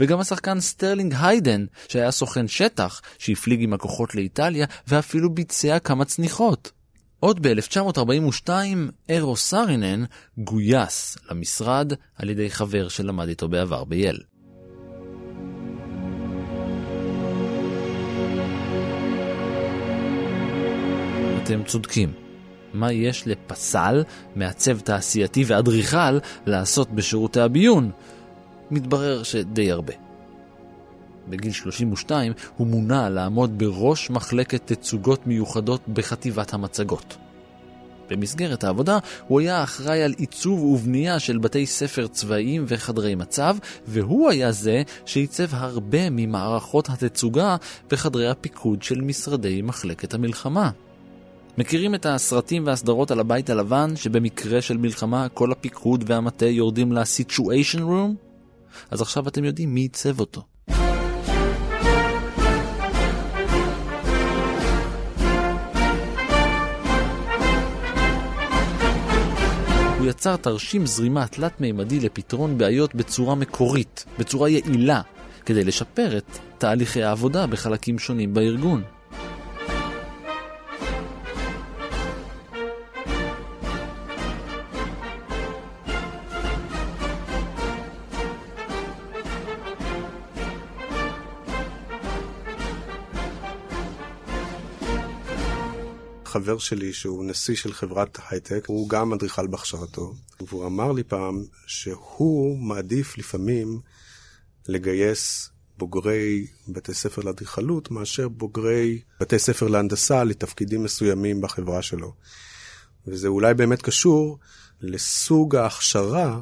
וגם 0.00 0.20
השחקן 0.20 0.60
סטרלינג 0.60 1.14
היידן, 1.20 1.64
שהיה 1.88 2.10
סוכן 2.10 2.48
שטח, 2.48 3.00
שהפליג 3.18 3.62
עם 3.62 3.72
הכוחות 3.72 4.14
לאיטליה, 4.14 4.66
ואפילו 4.88 5.34
ביצע 5.34 5.78
כמה 5.78 6.04
צניחות. 6.04 6.72
עוד 7.20 7.46
ב-1942, 7.46 8.48
אירו 9.08 9.36
סארינן 9.36 10.04
גויס 10.38 11.18
למשרד 11.30 11.92
על 12.16 12.30
ידי 12.30 12.50
חבר 12.50 12.88
שלמד 12.88 13.28
איתו 13.28 13.48
בעבר 13.48 13.84
בייל. 13.84 14.20
אתם 21.42 21.64
צודקים. 21.64 22.29
מה 22.74 22.92
יש 22.92 23.26
לפסל, 23.26 24.02
מעצב 24.36 24.80
תעשייתי 24.80 25.44
ואדריכל 25.46 26.18
לעשות 26.46 26.90
בשירותי 26.90 27.40
הביון? 27.40 27.90
מתברר 28.70 29.22
שדי 29.22 29.70
הרבה. 29.70 29.92
בגיל 31.28 31.52
32 31.52 32.32
הוא 32.56 32.66
מונה 32.66 33.08
לעמוד 33.08 33.58
בראש 33.58 34.10
מחלקת 34.10 34.72
תצוגות 34.72 35.26
מיוחדות 35.26 35.88
בחטיבת 35.88 36.54
המצגות. 36.54 37.16
במסגרת 38.10 38.64
העבודה 38.64 38.98
הוא 39.28 39.40
היה 39.40 39.62
אחראי 39.62 40.02
על 40.02 40.14
עיצוב 40.18 40.64
ובנייה 40.64 41.18
של 41.18 41.38
בתי 41.38 41.66
ספר 41.66 42.06
צבאיים 42.06 42.64
וחדרי 42.68 43.14
מצב, 43.14 43.56
והוא 43.86 44.30
היה 44.30 44.52
זה 44.52 44.82
שעיצב 45.04 45.54
הרבה 45.54 46.10
ממערכות 46.10 46.88
התצוגה 46.88 47.56
בחדרי 47.90 48.28
הפיקוד 48.28 48.82
של 48.82 49.00
משרדי 49.00 49.62
מחלקת 49.62 50.14
המלחמה. 50.14 50.70
מכירים 51.58 51.94
את 51.94 52.06
הסרטים 52.06 52.66
והסדרות 52.66 53.10
על 53.10 53.20
הבית 53.20 53.50
הלבן, 53.50 53.96
שבמקרה 53.96 54.62
של 54.62 54.76
מלחמה 54.76 55.28
כל 55.28 55.52
הפיקוד 55.52 56.04
והמטה 56.06 56.46
יורדים 56.46 56.92
ל-situation 56.92 57.78
room? 57.78 58.30
אז 58.90 59.00
עכשיו 59.02 59.28
אתם 59.28 59.44
יודעים 59.44 59.74
מי 59.74 59.80
עיצב 59.80 60.20
אותו. 60.20 60.42
הוא 69.98 70.06
יצר 70.06 70.36
תרשים 70.36 70.86
זרימה 70.86 71.26
תלת-מימדי 71.26 72.00
לפתרון 72.00 72.58
בעיות 72.58 72.94
בצורה 72.94 73.34
מקורית, 73.34 74.04
בצורה 74.18 74.48
יעילה, 74.48 75.00
כדי 75.46 75.64
לשפר 75.64 76.16
את 76.18 76.38
תהליכי 76.58 77.02
העבודה 77.02 77.46
בחלקים 77.46 77.98
שונים 77.98 78.34
בארגון. 78.34 78.82
חבר 96.40 96.58
שלי 96.58 96.92
שהוא 96.92 97.24
נשיא 97.24 97.56
של 97.56 97.72
חברת 97.72 98.18
הייטק, 98.28 98.64
הוא 98.66 98.88
גם 98.88 99.12
אדריכל 99.12 99.46
בהכשרתו, 99.46 100.14
והוא 100.40 100.66
אמר 100.66 100.92
לי 100.92 101.02
פעם 101.02 101.44
שהוא 101.66 102.58
מעדיף 102.58 103.18
לפעמים 103.18 103.80
לגייס 104.68 105.50
בוגרי 105.78 106.46
בתי 106.68 106.94
ספר 106.94 107.22
לאדריכלות 107.22 107.90
מאשר 107.90 108.28
בוגרי 108.28 109.00
בתי 109.20 109.38
ספר 109.38 109.68
להנדסה 109.68 110.24
לתפקידים 110.24 110.82
מסוימים 110.82 111.40
בחברה 111.40 111.82
שלו. 111.82 112.14
וזה 113.06 113.28
אולי 113.28 113.54
באמת 113.54 113.82
קשור 113.82 114.38
לסוג 114.80 115.56
ההכשרה 115.56 116.40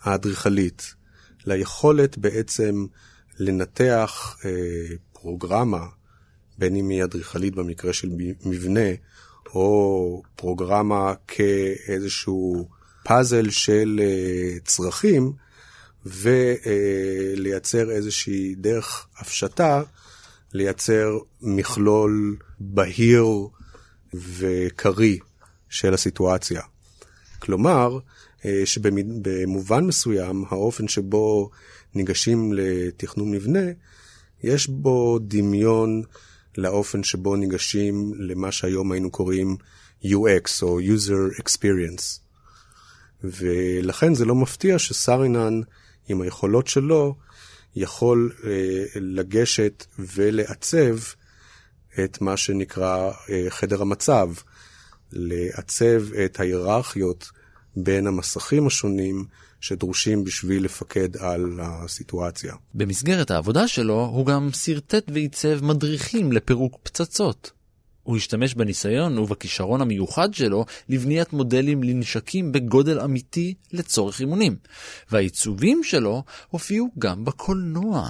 האדריכלית, 0.00 0.94
ליכולת 1.46 2.18
בעצם 2.18 2.86
לנתח 3.38 4.36
אה, 4.44 4.50
פרוגרמה, 5.12 5.86
בין 6.58 6.76
אם 6.76 6.88
היא 6.88 7.04
אדריכלית 7.04 7.54
במקרה 7.54 7.92
של 7.92 8.10
מבנה, 8.44 8.90
או 9.46 10.22
פרוגרמה 10.36 11.14
כאיזשהו 11.28 12.68
פאזל 13.04 13.50
של 13.50 14.00
uh, 14.00 14.60
צרכים, 14.64 15.32
ולייצר 16.06 17.90
איזושהי 17.90 18.54
דרך 18.54 19.06
הפשטה, 19.18 19.82
לייצר 20.52 21.18
מכלול 21.42 22.36
בהיר 22.60 23.26
וקריא 24.14 25.18
של 25.68 25.94
הסיטואציה. 25.94 26.62
כלומר, 27.38 27.98
uh, 28.40 28.44
שבמובן 28.64 29.84
מסוים, 29.84 30.44
האופן 30.48 30.88
שבו 30.88 31.50
ניגשים 31.94 32.52
לתכנון 32.52 33.30
מבנה, 33.30 33.66
יש 34.42 34.68
בו 34.68 35.18
דמיון 35.18 36.02
לאופן 36.58 37.02
שבו 37.02 37.36
ניגשים 37.36 38.12
למה 38.18 38.52
שהיום 38.52 38.92
היינו 38.92 39.10
קוראים 39.10 39.56
UX 40.04 40.62
או 40.62 40.80
user 40.80 41.40
experience. 41.40 42.20
ולכן 43.24 44.14
זה 44.14 44.24
לא 44.24 44.34
מפתיע 44.34 44.78
שסרינן 44.78 45.60
עם 46.08 46.20
היכולות 46.20 46.66
שלו 46.66 47.14
יכול 47.76 48.32
אה, 48.44 48.84
לגשת 48.94 49.86
ולעצב 49.98 50.96
את 52.04 52.20
מה 52.20 52.36
שנקרא 52.36 53.10
אה, 53.30 53.46
חדר 53.48 53.82
המצב, 53.82 54.30
לעצב 55.12 56.12
את 56.24 56.40
ההיררכיות 56.40 57.30
בין 57.76 58.06
המסכים 58.06 58.66
השונים 58.66 59.24
שדרושים 59.64 60.24
בשביל 60.24 60.64
לפקד 60.64 61.16
על 61.16 61.60
הסיטואציה. 61.62 62.54
במסגרת 62.74 63.30
העבודה 63.30 63.68
שלו 63.68 64.04
הוא 64.04 64.26
גם 64.26 64.48
שרטט 64.52 65.04
ועיצב 65.12 65.64
מדריכים 65.64 66.32
לפירוק 66.32 66.78
פצצות. 66.82 67.50
הוא 68.02 68.16
השתמש 68.16 68.54
בניסיון 68.54 69.18
ובכישרון 69.18 69.80
המיוחד 69.80 70.34
שלו 70.34 70.64
לבניית 70.88 71.32
מודלים 71.32 71.82
לנשקים 71.82 72.52
בגודל 72.52 73.00
אמיתי 73.00 73.54
לצורך 73.72 74.20
אימונים, 74.20 74.56
והעיצובים 75.10 75.84
שלו 75.84 76.22
הופיעו 76.48 76.88
גם 76.98 77.24
בקולנוע. 77.24 78.08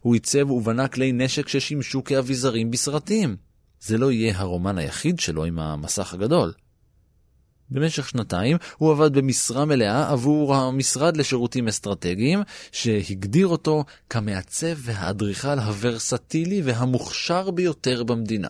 הוא 0.00 0.14
עיצב 0.14 0.50
ובנה 0.50 0.88
כלי 0.88 1.12
נשק 1.12 1.48
ששימשו 1.48 2.04
כאביזרים 2.04 2.70
בסרטים. 2.70 3.36
זה 3.80 3.98
לא 3.98 4.12
יהיה 4.12 4.38
הרומן 4.38 4.78
היחיד 4.78 5.20
שלו 5.20 5.44
עם 5.44 5.58
המסך 5.58 6.14
הגדול. 6.14 6.52
במשך 7.70 8.08
שנתיים 8.08 8.56
הוא 8.76 8.92
עבד 8.92 9.12
במשרה 9.12 9.64
מלאה 9.64 10.10
עבור 10.10 10.54
המשרד 10.54 11.16
לשירותים 11.16 11.68
אסטרטגיים, 11.68 12.42
שהגדיר 12.72 13.46
אותו 13.46 13.84
כמעצב 14.10 14.76
והאדריכל 14.76 15.58
הוורסטילי 15.58 16.62
והמוכשר 16.64 17.50
ביותר 17.50 18.04
במדינה. 18.04 18.48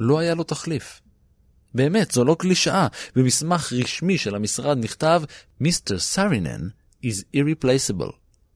לא 0.00 0.18
היה 0.18 0.34
לו 0.34 0.42
תחליף. 0.42 1.00
באמת, 1.74 2.10
זו 2.10 2.24
לא 2.24 2.36
קלישאה. 2.38 2.86
במסמך 3.16 3.72
רשמי 3.72 4.18
של 4.18 4.34
המשרד 4.34 4.78
נכתב, 4.78 5.22
Mr. 5.62 5.98
סרינן 5.98 6.68
is 7.04 7.36
irreplaceable. 7.36 8.12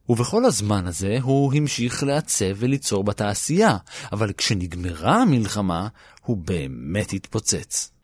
ובכל 0.09 0.45
הזמן 0.45 0.87
הזה 0.87 1.19
הוא 1.23 1.55
המשיך 1.55 2.03
לעצב 2.03 2.45
וליצור 2.57 3.05
בתעשייה, 3.05 3.77
אבל 4.13 4.33
כשנגמרה 4.33 5.23
המלחמה, 5.23 5.89
הוא 6.23 6.37
באמת 6.37 7.13
התפוצץ. 7.13 7.96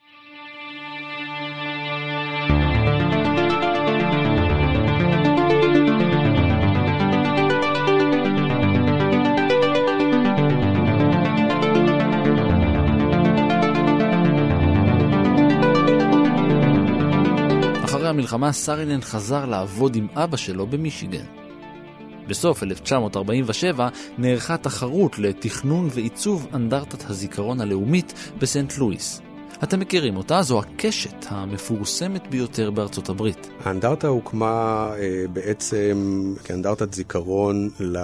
המלחמה 18.12 18.52
סרינן 18.52 19.00
חזר 19.00 19.46
לעבוד 19.46 19.96
עם 19.96 20.06
אבא 20.14 20.36
שלו 20.36 20.66
במישיגן. 20.66 21.24
בסוף 22.28 22.62
1947 22.62 23.88
נערכה 24.18 24.56
תחרות 24.56 25.18
לתכנון 25.18 25.88
ועיצוב 25.92 26.48
אנדרטת 26.54 27.10
הזיכרון 27.10 27.60
הלאומית 27.60 28.14
בסנט 28.38 28.78
לואיס. 28.78 29.20
אתם 29.62 29.80
מכירים 29.80 30.16
אותה, 30.16 30.42
זו 30.42 30.58
הקשת 30.58 31.14
המפורסמת 31.28 32.26
ביותר 32.30 32.70
בארצות 32.70 33.08
הברית. 33.08 33.50
האנדרטה 33.64 34.08
הוקמה 34.08 34.90
אה, 34.98 35.24
בעצם 35.32 36.34
כאנדרטת 36.44 36.94
זיכרון, 36.94 37.70
ל... 37.80 37.98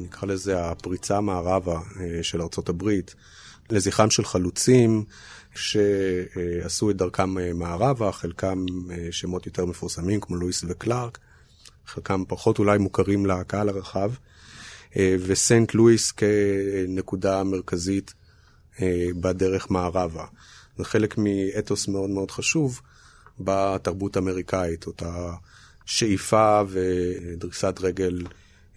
נקרא 0.00 0.28
לזה 0.28 0.60
הפריצה 0.60 1.16
המערבה 1.16 1.80
אה, 2.00 2.18
של 2.22 2.42
ארצות 2.42 2.68
הברית, 2.68 3.14
לזכרם 3.70 4.10
של 4.10 4.24
חלוצים 4.24 5.04
שעשו 5.54 6.90
את 6.90 6.96
דרכם 6.96 7.38
אה, 7.38 7.52
מערבה, 7.54 8.12
חלקם 8.12 8.64
אה, 8.90 9.08
שמות 9.10 9.46
יותר 9.46 9.64
מפורסמים 9.64 10.20
כמו 10.20 10.36
לואיס 10.36 10.64
וקלארק. 10.68 11.18
חלקם 11.86 12.24
פחות 12.28 12.58
אולי 12.58 12.78
מוכרים 12.78 13.26
לקהל 13.26 13.68
הרחב, 13.68 14.10
אה, 14.96 15.16
וסנט 15.20 15.74
לואיס 15.74 16.12
כנקודה 16.12 17.44
מרכזית 17.44 18.14
בדרך 19.20 19.70
מערבה. 19.70 20.24
זה 20.76 20.84
חלק 20.84 21.14
מאתוס 21.18 21.88
מאוד 21.88 22.10
מאוד 22.10 22.30
חשוב 22.30 22.80
בתרבות 23.40 24.16
האמריקאית, 24.16 24.86
אותה 24.86 25.32
שאיפה 25.86 26.62
ודריסת 26.68 27.78
רגל 27.80 28.22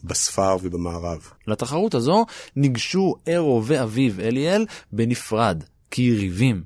בספר 0.03 0.57
ובמערב. 0.61 1.31
לתחרות 1.47 1.95
הזו 1.95 2.25
ניגשו 2.55 3.15
אירו 3.27 3.63
ואביו 3.65 4.19
אליאל 4.19 4.65
בנפרד, 4.91 5.63
כיריבים. 5.91 6.63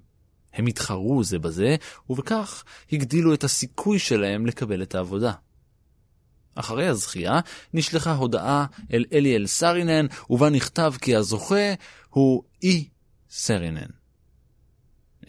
הם 0.54 0.66
התחרו 0.66 1.24
זה 1.24 1.40
בזה, 1.40 1.76
ובכך 2.10 2.64
הגדילו 2.92 3.34
את 3.34 3.44
הסיכוי 3.44 4.00
שלהם 4.00 4.46
לקבל 4.46 4.84
את 4.84 4.96
העבודה. 4.96 5.32
אחרי 6.56 6.88
הזכייה 6.88 7.40
נשלחה 7.74 8.14
הודעה 8.14 8.66
אל 8.94 9.06
אליאל 9.14 9.48
סרינן, 9.48 10.06
ובה 10.30 10.50
נכתב 10.50 10.94
כי 11.02 11.16
הזוכה 11.16 11.74
הוא 12.10 12.44
אי 12.64 12.90
סרינן. 13.30 13.90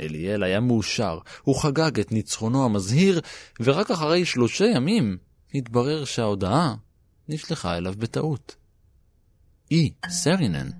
אליאל 0.00 0.42
היה 0.42 0.60
מאושר, 0.60 1.18
הוא 1.42 1.62
חגג 1.62 2.00
את 2.00 2.12
ניצחונו 2.12 2.64
המזהיר, 2.64 3.20
ורק 3.60 3.90
אחרי 3.90 4.24
שלושה 4.24 4.64
ימים 4.64 5.18
התברר 5.54 6.04
שההודעה 6.04 6.74
נשלחה 7.28 7.76
אליו 7.76 7.94
בטעות. 7.98 8.56
אי 9.70 9.92
סרינן 10.08 10.70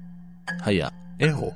היה 0.65 0.89
אירו. 1.21 1.53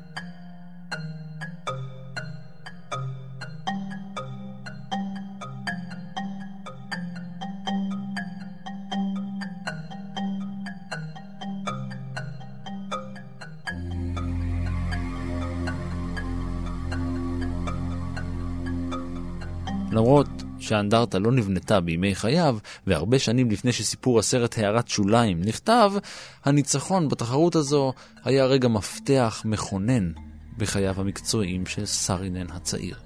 למרות 19.92 20.28
שהאנדרטה 20.58 21.18
לא 21.18 21.32
נבנתה 21.32 21.80
בימי 21.80 22.14
חייו, 22.14 22.58
והרבה 22.86 23.18
שנים 23.18 23.50
לפני 23.50 23.72
שסיפור 23.72 24.18
הסרט 24.18 24.58
הערת 24.58 24.88
שוליים 24.88 25.40
נכתב, 25.40 25.92
הניצחון 26.44 27.08
בתחרות 27.08 27.54
הזו 27.54 27.92
היה 28.24 28.44
רגע 28.44 28.68
מפתח 28.68 29.42
מכונן 29.44 30.12
בחייו 30.56 31.00
המקצועיים 31.00 31.66
של 31.66 31.86
סרינן 31.86 32.50
הצעיר. 32.50 32.96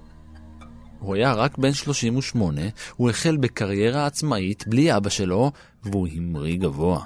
הוא 0.98 1.14
היה 1.14 1.32
רק 1.32 1.58
בן 1.58 1.72
38, 1.72 2.60
הוא 2.96 3.10
החל 3.10 3.36
בקריירה 3.36 4.06
עצמאית 4.06 4.68
בלי 4.68 4.96
אבא 4.96 5.10
שלו, 5.10 5.52
והוא 5.82 6.08
המריא 6.16 6.58
גבוה. 6.58 7.00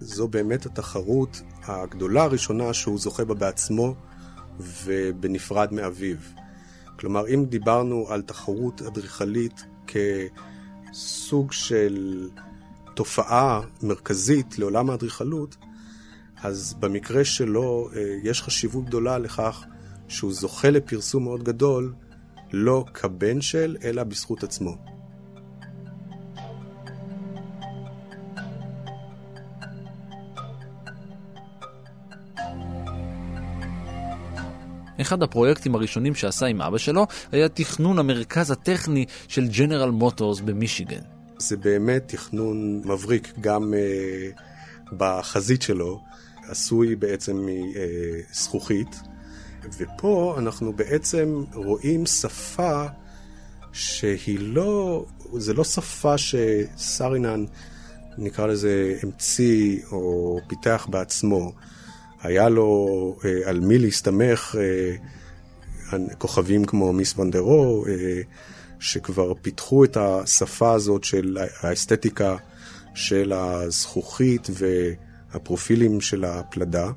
זו 0.00 0.28
באמת 0.28 0.66
התחרות 0.66 1.42
הגדולה 1.64 2.22
הראשונה 2.22 2.74
שהוא 2.74 2.98
זוכה 2.98 3.24
בה 3.24 3.34
בעצמו 3.34 3.94
ובנפרד 4.84 5.72
מאביו. 5.72 6.16
כלומר, 6.98 7.28
אם 7.34 7.44
דיברנו 7.44 8.06
על 8.08 8.22
תחרות 8.22 8.82
אדריכלית 8.82 9.64
כסוג 9.86 11.52
של 11.52 12.28
תופעה 12.94 13.60
מרכזית 13.82 14.58
לעולם 14.58 14.90
האדריכלות, 14.90 15.56
אז 16.42 16.74
במקרה 16.80 17.24
שלו 17.24 17.88
אה, 17.96 18.16
יש 18.22 18.42
חשיבות 18.42 18.84
גדולה 18.84 19.18
לכך 19.18 19.64
שהוא 20.08 20.32
זוכה 20.32 20.70
לפרסום 20.70 21.24
מאוד 21.24 21.42
גדול, 21.42 21.94
לא 22.52 22.84
כבן 22.94 23.40
של, 23.40 23.76
אלא 23.84 24.04
בזכות 24.04 24.42
עצמו. 24.42 24.89
אחד 35.00 35.22
הפרויקטים 35.22 35.74
הראשונים 35.74 36.14
שעשה 36.14 36.46
עם 36.46 36.62
אבא 36.62 36.78
שלו 36.78 37.06
היה 37.32 37.48
תכנון 37.48 37.98
המרכז 37.98 38.50
הטכני 38.50 39.04
של 39.28 39.48
ג'נרל 39.48 39.90
מוטורס 39.90 40.40
במישיגן. 40.40 41.00
זה 41.38 41.56
באמת 41.56 42.02
תכנון 42.06 42.82
מבריק, 42.84 43.32
גם 43.40 43.74
uh, 43.74 44.40
בחזית 44.96 45.62
שלו, 45.62 46.00
עשוי 46.48 46.96
בעצם 46.96 47.46
מזכוכית, 48.30 49.00
ופה 49.78 50.34
אנחנו 50.38 50.72
בעצם 50.72 51.44
רואים 51.54 52.06
שפה 52.06 52.84
שהיא 53.72 54.38
לא, 54.40 55.04
זה 55.32 55.54
לא 55.54 55.64
שפה 55.64 56.14
שסרינן, 56.18 57.44
נקרא 58.18 58.46
לזה, 58.46 58.98
המציא 59.02 59.80
או 59.92 60.38
פיתח 60.46 60.86
בעצמו. 60.90 61.52
היה 62.22 62.48
לו 62.48 63.16
אה, 63.24 63.40
על 63.44 63.60
מי 63.60 63.78
להסתמך 63.78 64.56
אה, 64.58 65.98
כוכבים 66.18 66.64
כמו 66.64 66.92
מיס 66.92 67.18
ונדרו, 67.18 67.84
אה, 67.88 68.20
שכבר 68.80 69.32
פיתחו 69.42 69.84
את 69.84 69.96
השפה 69.96 70.72
הזאת 70.72 71.04
של 71.04 71.38
האסתטיקה 71.60 72.36
של 72.94 73.32
הזכוכית 73.32 74.48
והפרופילים 74.50 76.00
של 76.00 76.24
הפלדה. 76.24 76.90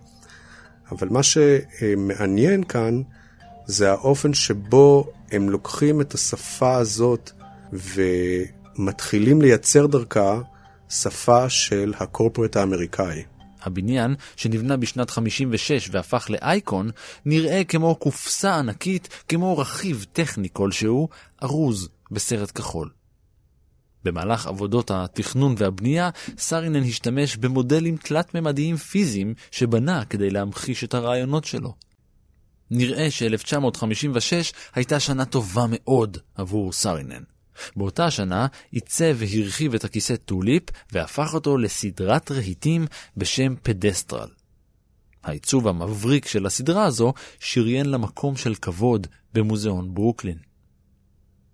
אבל 0.92 1.10
מה 1.10 1.24
שמעניין 1.24 2.64
כאן 2.64 3.02
זה 3.66 3.92
האופן 3.92 4.34
שבו 4.34 5.12
הם 5.32 5.50
לוקחים 5.50 6.02
את 6.02 6.14
השפה 6.14 6.76
הזאת 6.76 7.32
ומתחילים 7.74 9.42
לייצר 9.42 9.88
דרכה 9.88 10.42
שפה 10.90 11.50
של 11.50 11.94
הקורפרט 12.00 12.58
האמריקאי. 12.58 13.24
הבניין, 13.64 14.16
שנבנה 14.36 14.78
בשנת 14.78 15.10
56 15.10 15.90
והפך 15.92 16.30
לאייקון, 16.30 16.90
נראה 17.26 17.64
כמו 17.64 17.96
קופסה 17.96 18.56
ענקית, 18.56 19.10
כמו 19.28 19.58
רכיב 19.58 20.06
טכני 20.14 20.48
כלשהו, 20.54 21.10
ארוז 21.44 21.90
בסרט 22.12 22.52
כחול. 22.56 22.90
במהלך 24.04 24.48
עבודות 24.48 24.92
התכנון 24.92 25.56
והבנייה, 25.58 26.10
סארינן 26.38 26.84
השתמש 26.84 27.38
במודלים 27.38 27.98
תלת-ממדיים 27.98 28.78
פיזיים 28.78 29.34
שבנה 29.52 30.06
כדי 30.06 30.30
להמחיש 30.30 30.84
את 30.84 30.94
הרעיונות 30.94 31.46
שלו. 31.46 31.74
נראה 32.72 33.12
ש-1956 33.12 34.54
הייתה 34.76 35.00
שנה 35.00 35.26
טובה 35.26 35.66
מאוד 35.70 36.18
עבור 36.36 36.72
סארינן. 36.72 37.24
באותה 37.76 38.06
השנה 38.06 38.48
עיצב 38.72 39.16
והרחיב 39.18 39.74
את 39.74 39.84
הכיסא 39.84 40.16
טוליפ 40.16 40.64
והפך 40.92 41.34
אותו 41.34 41.58
לסדרת 41.58 42.32
רהיטים 42.32 42.86
בשם 43.18 43.56
פדסטל. 43.64 44.30
העיצוב 45.24 45.68
המבריק 45.68 46.28
של 46.28 46.46
הסדרה 46.46 46.86
הזו 46.86 47.14
שריין 47.40 47.92
למקום 47.92 48.36
של 48.36 48.56
כבוד 48.56 49.08
במוזיאון 49.34 49.94
ברוקלין. 49.94 50.38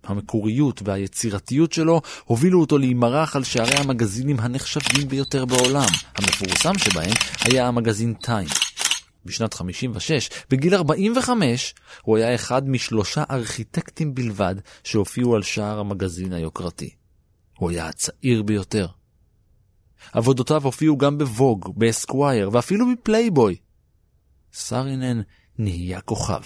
המקוריות 0.04 0.82
והיצירתיות 0.84 1.72
שלו 1.72 2.00
הובילו 2.24 2.60
אותו 2.60 2.78
להימרח 2.78 3.36
על 3.36 3.44
שערי 3.44 3.76
המגזינים 3.76 4.40
הנחשבים 4.40 5.08
ביותר 5.08 5.44
בעולם. 5.44 5.88
המפורסם 6.16 6.78
שבהם 6.78 7.14
היה 7.44 7.68
המגזין 7.68 8.14
טיים. 8.14 8.48
בשנת 9.24 9.54
56, 9.54 10.30
בגיל 10.50 10.74
45, 10.74 11.74
הוא 12.02 12.16
היה 12.16 12.34
אחד 12.34 12.68
משלושה 12.68 13.24
ארכיטקטים 13.30 14.14
בלבד 14.14 14.54
שהופיעו 14.84 15.36
על 15.36 15.42
שער 15.42 15.78
המגזין 15.78 16.32
היוקרתי. 16.32 16.90
הוא 17.58 17.70
היה 17.70 17.88
הצעיר 17.88 18.42
ביותר. 18.42 18.86
עבודותיו 20.12 20.64
הופיעו 20.64 20.98
גם 20.98 21.18
בווג, 21.18 21.72
באסקווייר 21.76 22.50
ואפילו 22.52 22.86
בפלייבוי. 22.92 23.56
סארינן 24.52 25.20
נהיה 25.58 26.00
כוכב. 26.00 26.42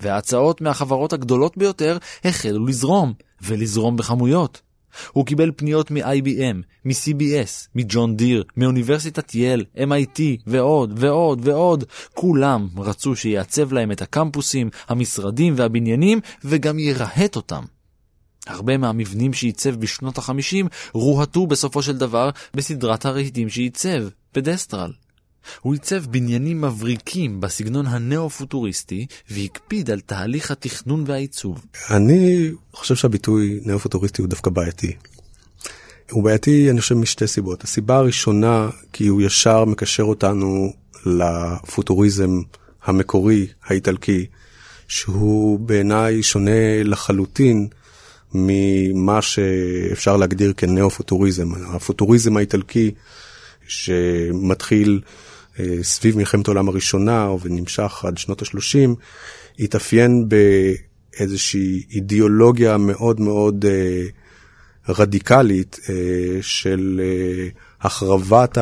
וההצעות 0.00 0.60
מהחברות 0.60 1.12
הגדולות 1.12 1.56
ביותר 1.56 1.98
החלו 2.24 2.66
לזרום, 2.66 3.14
ולזרום 3.42 3.96
בכמויות. 3.96 4.62
הוא 5.12 5.26
קיבל 5.26 5.50
פניות 5.56 5.90
מ-IBM, 5.90 6.56
מ-CBS, 6.84 7.68
מג'ון 7.74 8.16
דיר, 8.16 8.44
מאוניברסיטת 8.56 9.34
ייל, 9.34 9.64
MIT 9.76 10.20
ועוד 10.46 10.92
ועוד 10.96 11.48
ועוד. 11.48 11.84
כולם 12.14 12.68
רצו 12.76 13.16
שיעצב 13.16 13.72
להם 13.72 13.92
את 13.92 14.02
הקמפוסים, 14.02 14.70
המשרדים 14.88 15.54
והבניינים 15.56 16.20
וגם 16.44 16.78
ירהט 16.78 17.36
אותם. 17.36 17.62
הרבה 18.46 18.76
מהמבנים 18.76 19.32
שעיצב 19.32 19.74
בשנות 19.74 20.18
ה-50 20.18 20.66
רוהטו 20.92 21.46
בסופו 21.46 21.82
של 21.82 21.96
דבר 21.96 22.30
בסדרת 22.54 23.06
הרהיטים 23.06 23.48
שעיצב, 23.48 24.08
פדסטרל. 24.32 24.92
הוא 25.60 25.72
עיצב 25.72 26.06
בניינים 26.06 26.60
מבריקים 26.60 27.40
בסגנון 27.40 27.86
הנאו-פוטוריסטי 27.86 29.06
והקפיד 29.30 29.90
על 29.90 30.00
תהליך 30.00 30.50
התכנון 30.50 31.04
והעיצוב. 31.06 31.64
אני 31.90 32.50
חושב 32.72 32.94
שהביטוי 32.94 33.60
נאו-פוטוריסטי 33.64 34.22
הוא 34.22 34.28
דווקא 34.28 34.50
בעייתי. 34.50 34.92
הוא 36.10 36.24
בעייתי, 36.24 36.70
אני 36.70 36.80
חושב, 36.80 36.94
משתי 36.94 37.26
סיבות. 37.26 37.64
הסיבה 37.64 37.96
הראשונה, 37.96 38.68
כי 38.92 39.06
הוא 39.06 39.22
ישר 39.22 39.64
מקשר 39.64 40.02
אותנו 40.02 40.72
לפוטוריזם 41.06 42.30
המקורי 42.84 43.46
האיטלקי, 43.64 44.26
שהוא 44.88 45.58
בעיניי 45.58 46.22
שונה 46.22 46.82
לחלוטין 46.84 47.68
ממה 48.34 49.22
שאפשר 49.22 50.16
להגדיר 50.16 50.52
כנאו-פוטוריזם. 50.56 51.48
הפוטוריזם 51.54 52.36
האיטלקי 52.36 52.90
שמתחיל 53.68 55.00
סביב 55.82 56.16
מלחמת 56.16 56.48
העולם 56.48 56.68
הראשונה 56.68 57.30
ונמשך 57.42 58.04
עד 58.04 58.18
שנות 58.18 58.42
ה-30, 58.42 58.90
התאפיין 59.58 60.28
באיזושהי 60.28 61.82
אידיאולוגיה 61.90 62.76
מאוד 62.76 63.20
מאוד 63.20 63.64
אה, 63.68 64.02
רדיקלית 64.88 65.80
אה, 65.88 65.94
של 66.40 67.00
החרבת 67.80 68.58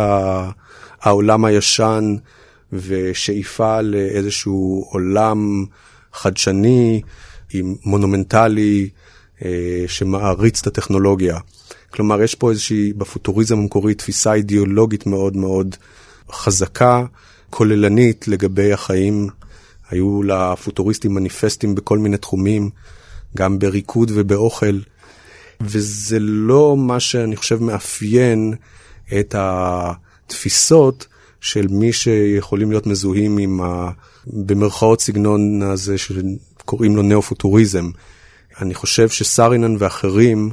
העולם 1.01 1.45
הישן 1.45 2.15
ושאיפה 2.73 3.81
לאיזשהו 3.81 4.87
עולם 4.91 5.65
חדשני, 6.13 7.03
מונומנטלי, 7.85 8.89
שמעריץ 9.87 10.61
את 10.61 10.67
הטכנולוגיה. 10.67 11.39
כלומר, 11.91 12.23
יש 12.23 12.35
פה 12.35 12.51
איזושהי, 12.51 12.93
בפוטוריזם 12.93 13.59
המקורי, 13.59 13.95
תפיסה 13.95 14.35
אידיאולוגית 14.35 15.07
מאוד 15.07 15.37
מאוד 15.37 15.77
חזקה, 16.33 17.05
כוללנית 17.51 18.29
לגבי 18.29 18.73
החיים. 18.73 19.29
היו 19.91 20.23
לפוטוריסטים 20.23 21.15
מניפסטים 21.15 21.75
בכל 21.75 21.99
מיני 21.99 22.17
תחומים, 22.17 22.71
גם 23.37 23.59
בריקוד 23.59 24.11
ובאוכל, 24.15 24.79
וזה 25.61 26.19
לא 26.21 26.77
מה 26.77 27.01
שאני 27.01 27.37
חושב 27.37 27.63
מאפיין 27.63 28.55
את 29.19 29.35
התפיסות 29.39 31.07
של 31.41 31.67
מי 31.71 31.93
שיכולים 31.93 32.71
להיות 32.71 32.87
מזוהים 32.87 33.39
עם 33.39 33.61
ה... 33.61 33.91
במרכאות 34.27 35.01
סגנון 35.01 35.63
הזה 35.63 35.99
שקוראים 35.99 36.97
לו 36.97 37.03
נאו-פוטוריזם. 37.03 37.91
אני 38.61 38.75
חושב 38.75 39.09
שסארינן 39.09 39.77
ואחרים, 39.79 40.51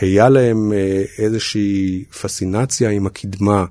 היה 0.00 0.28
להם 0.28 0.72
אה, 0.72 1.02
איזושהי 1.18 2.04
פסינציה 2.20 2.90
עם 2.90 3.06
הקדמה 3.06 3.64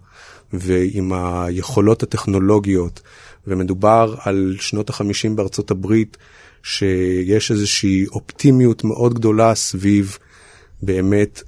ועם 0.54 1.14
היכולות 1.14 2.04
הטכנולוגיות, 2.04 3.02
ומדובר 3.48 4.16
על 4.20 4.56
שנות 4.60 4.90
החמישים 4.90 5.36
בארצות 5.36 5.72
הברית, 5.72 6.18
שיש 6.64 7.52
איזושהי 7.52 8.06
אופטימיות 8.08 8.84
מאוד 8.84 9.14
גדולה 9.14 9.56
סביב 9.56 10.18
באמת 10.82 11.44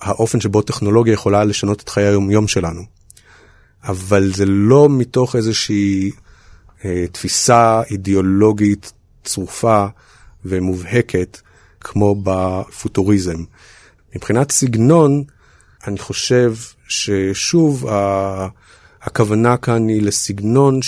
האופן 0.00 0.40
שבו 0.40 0.62
טכנולוגיה 0.62 1.12
יכולה 1.12 1.44
לשנות 1.44 1.82
את 1.82 1.88
חיי 1.88 2.04
היום-יום 2.04 2.48
שלנו. 2.48 2.82
אבל 3.84 4.32
זה 4.34 4.44
לא 4.46 4.88
מתוך 4.90 5.36
איזושהי 5.36 6.10
אה, 6.84 7.04
תפיסה 7.12 7.82
אידיאולוגית 7.90 8.92
צרופה 9.24 9.86
ומובהקת, 10.44 11.40
כמו 11.80 12.14
בפוטוריזם. 12.22 13.44
מבחינת 14.16 14.50
סגנון, 14.50 15.24
אני 15.88 15.98
חושב 15.98 16.54
ששוב, 16.88 17.86
הכוונה 19.02 19.56
כאן 19.56 19.88
היא 19.88 20.02
לסגנון 20.02 20.80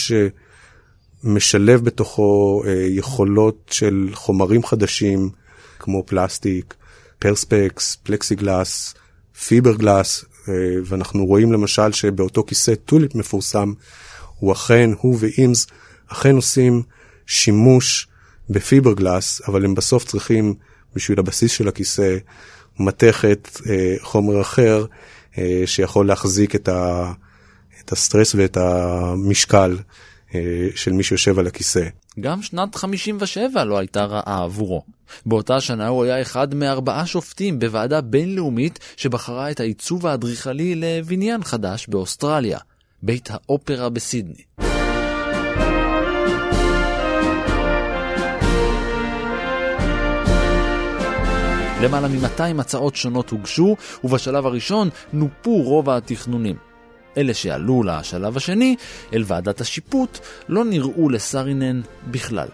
שמשלב 1.25 1.85
בתוכו 1.85 2.63
אה, 2.67 2.87
יכולות 2.89 3.71
של 3.71 4.09
חומרים 4.13 4.65
חדשים, 4.65 5.31
כמו 5.79 6.07
פלסטיק, 6.07 6.75
פרספקס, 7.19 7.97
פלקסיגלס, 8.03 8.95
פיברגלס, 9.47 10.25
אה, 10.49 10.55
ואנחנו 10.85 11.27
רואים 11.27 11.53
למשל 11.53 11.93
שבאותו 11.93 12.45
כיסא 12.45 12.75
טוליפ 12.75 13.15
מפורסם, 13.15 13.73
הוא 14.39 14.53
אכן, 14.53 14.91
הוא 15.01 15.17
ואימס, 15.21 15.67
אכן 16.09 16.37
עושים 16.37 16.83
שימוש 17.27 18.09
בפיברגלס, 18.51 19.41
אבל 19.49 19.65
הם 19.65 19.75
בסוף 19.75 20.05
צריכים 20.05 20.55
בשביל 20.95 21.19
הבסיס 21.19 21.53
של 21.53 21.69
הכיסא, 21.69 22.17
מתכת, 22.81 23.49
אה, 23.71 23.95
חומר 24.01 24.41
אחר, 24.41 24.85
אה, 25.39 25.63
שיכול 25.67 26.07
להחזיק 26.07 26.55
את, 26.55 26.69
ה, 26.69 27.13
את 27.81 27.93
הסטרס 27.93 28.35
ואת 28.35 28.57
המשקל 28.57 29.79
אה, 30.35 30.69
של 30.75 30.93
מי 30.93 31.03
שיושב 31.03 31.39
על 31.39 31.47
הכיסא. 31.47 31.87
גם 32.21 32.43
שנת 32.43 32.75
57 32.75 33.65
לא 33.65 33.79
הייתה 33.79 34.05
רעה 34.05 34.43
עבורו. 34.45 34.83
באותה 35.27 35.61
שנה 35.61 35.89
הוא 35.89 36.05
היה 36.05 36.23
אחד 36.23 36.55
מארבעה 36.55 37.07
שופטים 37.07 37.59
בוועדה 37.59 38.01
בינלאומית 38.01 38.79
שבחרה 38.97 39.51
את 39.51 39.61
העיצוב 39.61 40.07
האדריכלי 40.07 40.75
לבניין 40.75 41.45
חדש 41.45 41.87
באוסטרליה, 41.89 42.59
בית 43.03 43.29
האופרה 43.31 43.89
בסידני. 43.89 44.70
למעלה 51.83 52.09
מ-200 52.09 52.61
הצעות 52.61 52.97
שונות 52.97 53.31
הוגשו, 53.31 53.77
ובשלב 54.05 54.47
הראשון 54.47 54.89
נופו 55.13 55.63
רוב 55.63 55.91
התכנונים. 55.91 56.57
אלה 57.17 57.35
שעלו 57.35 57.83
לשלב 57.83 58.37
השני, 58.37 58.77
אל 59.13 59.23
ועדת 59.27 59.61
השיפוט, 59.61 60.19
לא 60.49 60.65
נראו 60.65 61.09
לסארינן 61.09 61.81
בכלל. 62.11 62.49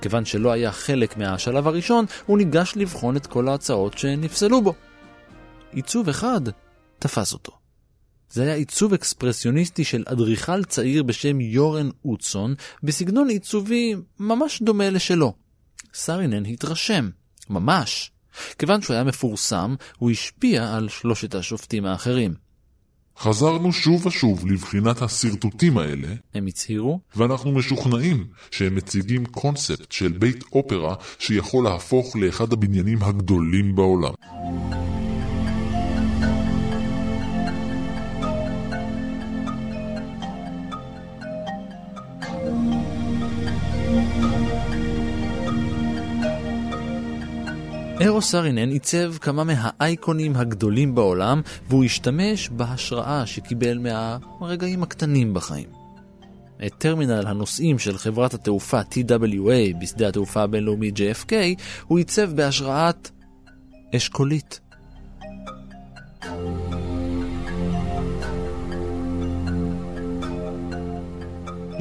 כיוון 0.00 0.24
שלא 0.24 0.52
היה 0.52 0.72
חלק 0.72 1.16
מהשלב 1.16 1.66
הראשון, 1.66 2.04
הוא 2.26 2.38
ניגש 2.38 2.72
לבחון 2.76 3.16
את 3.16 3.26
כל 3.26 3.48
ההצעות 3.48 3.98
שנפסלו 3.98 4.62
בו. 4.62 4.74
עיצוב 5.72 6.08
אחד 6.08 6.40
תפס 6.98 7.32
אותו. 7.32 7.52
זה 8.30 8.42
היה 8.42 8.54
עיצוב 8.54 8.94
אקספרסיוניסטי 8.94 9.84
של 9.84 10.04
אדריכל 10.06 10.64
צעיר 10.64 11.02
בשם 11.02 11.40
יורן 11.40 11.88
אוטסון, 12.04 12.54
בסגנון 12.82 13.28
עיצובי 13.28 13.94
ממש 14.20 14.62
דומה 14.62 14.90
לשלו. 14.90 15.32
סארינן 15.94 16.46
התרשם, 16.46 17.10
ממש, 17.50 18.10
כיוון 18.58 18.82
שהוא 18.82 18.94
היה 18.94 19.04
מפורסם, 19.04 19.74
הוא 19.98 20.10
השפיע 20.10 20.74
על 20.76 20.88
שלושת 20.88 21.34
השופטים 21.34 21.84
האחרים. 21.84 22.34
חזרנו 23.18 23.72
שוב 23.72 24.06
ושוב 24.06 24.46
לבחינת 24.46 25.02
השרטוטים 25.02 25.78
האלה, 25.78 26.08
הם 26.34 26.46
הצהירו, 26.46 27.00
ואנחנו 27.16 27.52
משוכנעים 27.52 28.26
שהם 28.50 28.74
מציגים 28.74 29.26
קונספט 29.26 29.92
של 29.92 30.12
בית 30.12 30.44
אופרה 30.52 30.94
שיכול 31.18 31.64
להפוך 31.64 32.16
לאחד 32.16 32.52
הבניינים 32.52 33.02
הגדולים 33.02 33.74
בעולם. 33.74 34.12
אירו 48.00 48.22
סרינן 48.22 48.70
עיצב 48.70 49.18
כמה 49.20 49.44
מהאייקונים 49.44 50.36
הגדולים 50.36 50.94
בעולם, 50.94 51.42
והוא 51.68 51.84
השתמש 51.84 52.48
בהשראה 52.48 53.26
שקיבל 53.26 53.78
מהרגעים 53.78 54.82
הקטנים 54.82 55.34
בחיים. 55.34 55.68
את 56.66 56.72
טרמינל 56.78 57.26
הנוסעים 57.26 57.78
של 57.78 57.98
חברת 57.98 58.34
התעופה 58.34 58.80
TWA 58.80 59.76
בשדה 59.80 60.08
התעופה 60.08 60.42
הבינלאומי 60.42 60.90
JFK 60.90 61.32
הוא 61.86 61.98
עיצב 61.98 62.30
בהשראת 62.36 63.10
אשכולית. 63.96 64.60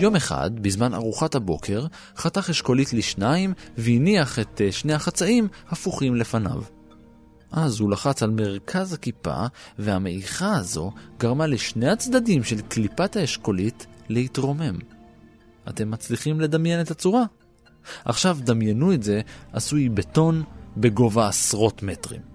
יום 0.01 0.15
אחד, 0.15 0.59
בזמן 0.59 0.93
ארוחת 0.93 1.35
הבוקר, 1.35 1.85
חתך 2.17 2.49
אשכולית 2.49 2.93
לשניים 2.93 3.53
והניח 3.77 4.39
את 4.39 4.61
אה, 4.61 4.71
שני 4.71 4.93
החצאים 4.93 5.47
הפוכים 5.69 6.15
לפניו. 6.15 6.61
אז 7.51 7.79
הוא 7.79 7.91
לחץ 7.91 8.23
על 8.23 8.29
מרכז 8.29 8.93
הכיפה, 8.93 9.45
והמעיכה 9.79 10.57
הזו 10.57 10.91
גרמה 11.19 11.47
לשני 11.47 11.89
הצדדים 11.89 12.43
של 12.43 12.61
קליפת 12.61 13.15
האשכולית 13.15 13.85
להתרומם. 14.09 14.79
אתם 15.69 15.91
מצליחים 15.91 16.41
לדמיין 16.41 16.81
את 16.81 16.91
הצורה? 16.91 17.23
עכשיו 18.05 18.37
דמיינו 18.41 18.93
את 18.93 19.03
זה 19.03 19.21
עשוי 19.53 19.89
בטון 19.89 20.43
בגובה 20.77 21.27
עשרות 21.27 21.83
מטרים. 21.83 22.30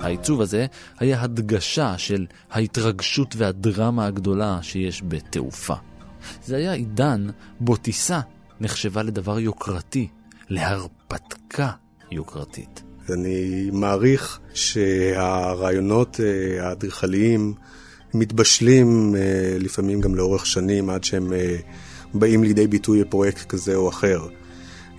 העיצוב 0.00 0.40
הזה 0.40 0.66
היה 0.98 1.22
הדגשה 1.22 1.98
של 1.98 2.26
ההתרגשות 2.50 3.36
והדרמה 3.36 4.06
הגדולה 4.06 4.58
שיש 4.62 5.02
בתעופה. 5.08 5.74
זה 6.44 6.56
היה 6.56 6.72
עידן 6.72 7.26
בו 7.60 7.76
טיסה 7.76 8.20
נחשבה 8.60 9.02
לדבר 9.02 9.38
יוקרתי, 9.38 10.08
להרפתקה 10.48 11.70
יוקרתית. 12.10 12.82
אני 13.08 13.70
מעריך 13.72 14.40
שהרעיונות 14.54 16.20
אה, 16.20 16.68
האדריכליים 16.68 17.54
מתבשלים 18.14 19.16
אה, 19.16 19.56
לפעמים 19.58 20.00
גם 20.00 20.14
לאורך 20.14 20.46
שנים 20.46 20.90
עד 20.90 21.04
שהם 21.04 21.32
אה, 21.32 21.56
באים 22.14 22.44
לידי 22.44 22.66
ביטוי 22.66 23.04
בפרויקט 23.04 23.48
כזה 23.48 23.74
או 23.74 23.88
אחר. 23.88 24.20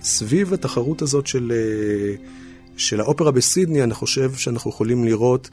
סביב 0.02 0.54
התחרות 0.54 1.02
הזאת 1.02 1.26
של 1.26 1.52
של 2.76 3.00
האופרה 3.00 3.30
בסידני, 3.30 3.82
אני 3.82 3.94
חושב 3.94 4.34
שאנחנו 4.34 4.70
יכולים 4.70 5.04
לראות 5.04 5.50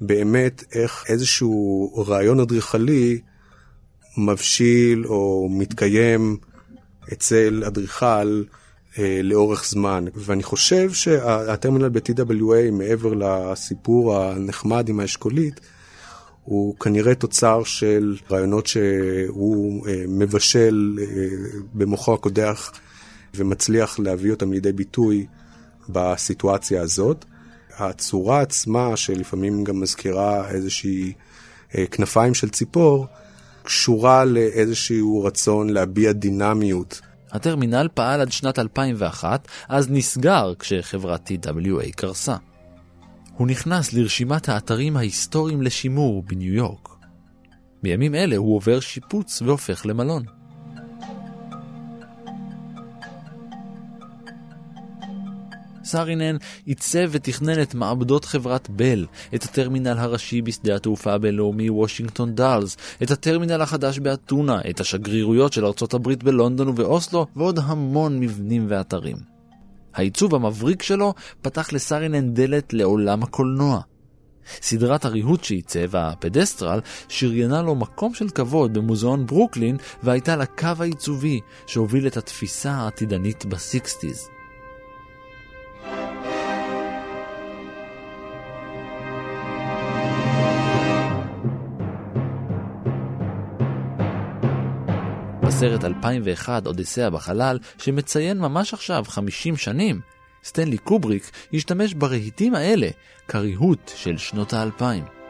באמת 0.00 0.64
איך 0.72 1.04
איזשהו 1.08 2.04
רעיון 2.08 2.40
אדריכלי 2.40 3.20
מבשיל 4.18 5.06
או 5.06 5.48
מתקיים 5.50 6.36
אצל 7.12 7.62
אדריכל 7.66 8.42
אה, 8.98 9.20
לאורך 9.22 9.64
זמן. 9.68 10.04
ואני 10.14 10.42
חושב 10.42 10.92
שהטרמינל 10.92 11.88
ב-TWA, 11.88 12.70
מעבר 12.72 13.14
לסיפור 13.14 14.18
הנחמד 14.18 14.88
עם 14.88 15.00
האשכולית, 15.00 15.60
הוא 16.44 16.76
כנראה 16.78 17.14
תוצר 17.14 17.64
של 17.64 18.16
רעיונות 18.30 18.66
שהוא 18.66 19.88
אה, 19.88 20.04
מבשל 20.08 20.98
אה, 21.00 21.06
במוחו 21.74 22.14
הקודח 22.14 22.72
ומצליח 23.34 23.98
להביא 23.98 24.30
אותם 24.30 24.52
לידי 24.52 24.72
ביטוי 24.72 25.26
בסיטואציה 25.92 26.82
הזאת. 26.82 27.24
הצורה 27.78 28.40
עצמה, 28.40 28.96
שלפעמים 28.96 29.64
גם 29.64 29.80
מזכירה 29.80 30.48
איזושהי 30.50 31.12
אה, 31.74 31.86
כנפיים 31.86 32.34
של 32.34 32.48
ציפור, 32.48 33.06
קשורה 33.62 34.24
לאיזשהו 34.24 35.24
רצון 35.24 35.70
להביע 35.70 36.12
דינמיות. 36.12 37.00
הטרמינל 37.32 37.88
פעל 37.94 38.20
עד 38.20 38.32
שנת 38.32 38.58
2001, 38.58 39.48
אז 39.68 39.90
נסגר 39.90 40.52
כשחברת 40.58 41.30
TWA 41.30 41.92
קרסה. 41.96 42.36
הוא 43.36 43.46
נכנס 43.46 43.92
לרשימת 43.92 44.48
האתרים 44.48 44.96
ההיסטוריים 44.96 45.62
לשימור 45.62 46.22
בניו 46.22 46.54
יורק. 46.54 46.88
בימים 47.82 48.14
אלה 48.14 48.36
הוא 48.36 48.56
עובר 48.56 48.80
שיפוץ 48.80 49.42
והופך 49.42 49.86
למלון. 49.86 50.22
סארינן 55.84 56.36
עיצב 56.66 57.08
ותכנן 57.10 57.62
את 57.62 57.74
מעבדות 57.74 58.24
חברת 58.24 58.70
בל, 58.70 59.06
את 59.34 59.42
הטרמינל 59.42 59.98
הראשי 59.98 60.42
בשדה 60.42 60.76
התעופה 60.76 61.12
הבינלאומי 61.12 61.70
וושינגטון 61.70 62.34
דאלס, 62.34 62.76
את 63.02 63.10
הטרמינל 63.10 63.60
החדש 63.60 63.98
באתונה, 63.98 64.60
את 64.70 64.80
השגרירויות 64.80 65.52
של 65.52 65.66
ארצות 65.66 65.94
הברית 65.94 66.22
בלונדון 66.22 66.68
ובאוסלו, 66.68 67.26
ועוד 67.36 67.58
המון 67.58 68.20
מבנים 68.20 68.66
ואתרים. 68.68 69.16
העיצוב 69.94 70.34
המבריק 70.34 70.82
שלו 70.82 71.14
פתח 71.42 71.72
לסארינן 71.72 72.34
דלת 72.34 72.72
לעולם 72.72 73.22
הקולנוע. 73.22 73.80
סדרת 74.62 75.04
הריהוט 75.04 75.44
שעיצב, 75.44 75.96
הפדסטל, 75.96 76.80
שריינה 77.08 77.62
לו 77.62 77.74
מקום 77.74 78.14
של 78.14 78.28
כבוד 78.28 78.74
במוזיאון 78.74 79.26
ברוקלין 79.26 79.76
והייתה 80.02 80.36
לה 80.36 80.46
קו 80.46 80.68
העיצובי 80.80 81.40
שהוביל 81.66 82.06
את 82.06 82.16
התפיסה 82.16 82.72
העתידנית 82.72 83.44
בסיקסטיז. 83.44 84.28
בסרט 95.56 95.84
2001 95.84 96.66
אודיסאה 96.66 97.10
בחלל, 97.10 97.58
שמציין 97.78 98.38
ממש 98.38 98.74
עכשיו 98.74 99.04
50 99.08 99.56
שנים, 99.56 100.00
סטנלי 100.44 100.78
קובריק 100.78 101.30
השתמש 101.54 101.94
ברהיטים 101.94 102.54
האלה 102.54 102.88
כריהוט 103.28 103.92
של 103.96 104.18
שנות 104.18 104.52
האלפיים. 104.52 105.21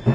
קשה 0.00 0.10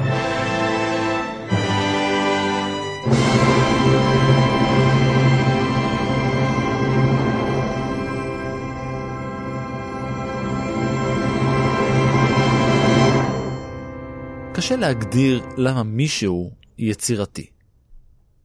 להגדיר 14.76 15.42
למה 15.56 15.82
מישהו 15.82 16.52
יצירתי. 16.78 17.46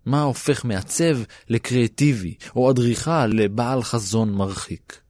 מה 0.06 0.22
הופך 0.22 0.66
מעצב 0.66 1.18
לקריאטיבי, 1.50 2.36
או 2.56 2.72
אדריכל 2.72 3.28
לבעל 3.28 3.84
חזון 3.84 4.34
מרחיק? 4.34 5.02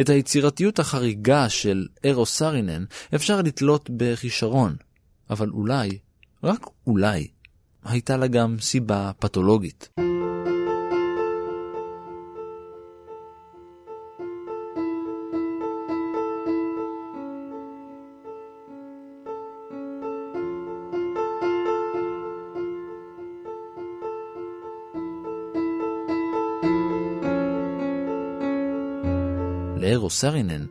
את 0.00 0.08
היצירתיות 0.08 0.78
החריגה 0.78 1.48
של 1.48 1.86
אירו 2.04 2.26
סרינן 2.26 2.84
אפשר 3.14 3.42
לתלות 3.42 3.90
בכישרון, 3.96 4.76
אבל 5.30 5.50
אולי, 5.50 5.98
רק 6.42 6.66
אולי, 6.86 7.28
הייתה 7.84 8.16
לה 8.16 8.26
גם 8.26 8.56
סיבה 8.60 9.12
פתולוגית. 9.18 9.88
לארו 29.76 30.10
סרינן 30.10 30.66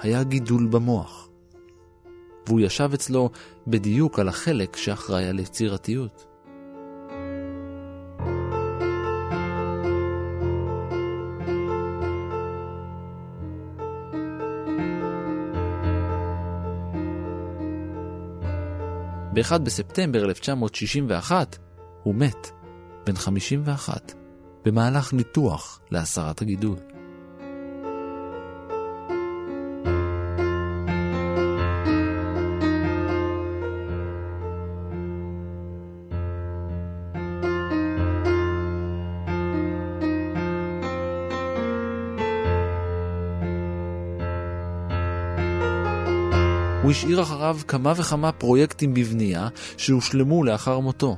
היה 0.00 0.22
גידול 0.22 0.66
במוח. 0.66 1.27
והוא 2.48 2.60
ישב 2.60 2.90
אצלו 2.94 3.30
בדיוק 3.66 4.18
על 4.18 4.28
החלק 4.28 4.76
שאחראי 4.76 5.28
על 5.28 5.38
יצירתיות. 5.38 6.24
ב-1 19.32 19.58
בספטמבר 19.58 20.24
1961 20.24 21.58
הוא 22.02 22.14
מת, 22.14 22.50
בן 23.06 23.16
51, 23.16 24.12
במהלך 24.64 25.12
ניתוח 25.12 25.80
להסרת 25.90 26.42
הגידול. 26.42 26.97
השאיר 46.98 47.22
אחריו 47.22 47.58
כמה 47.68 47.92
וכמה 47.96 48.32
פרויקטים 48.32 48.94
בבנייה 48.94 49.48
שהושלמו 49.76 50.44
לאחר 50.44 50.78
מותו. 50.78 51.16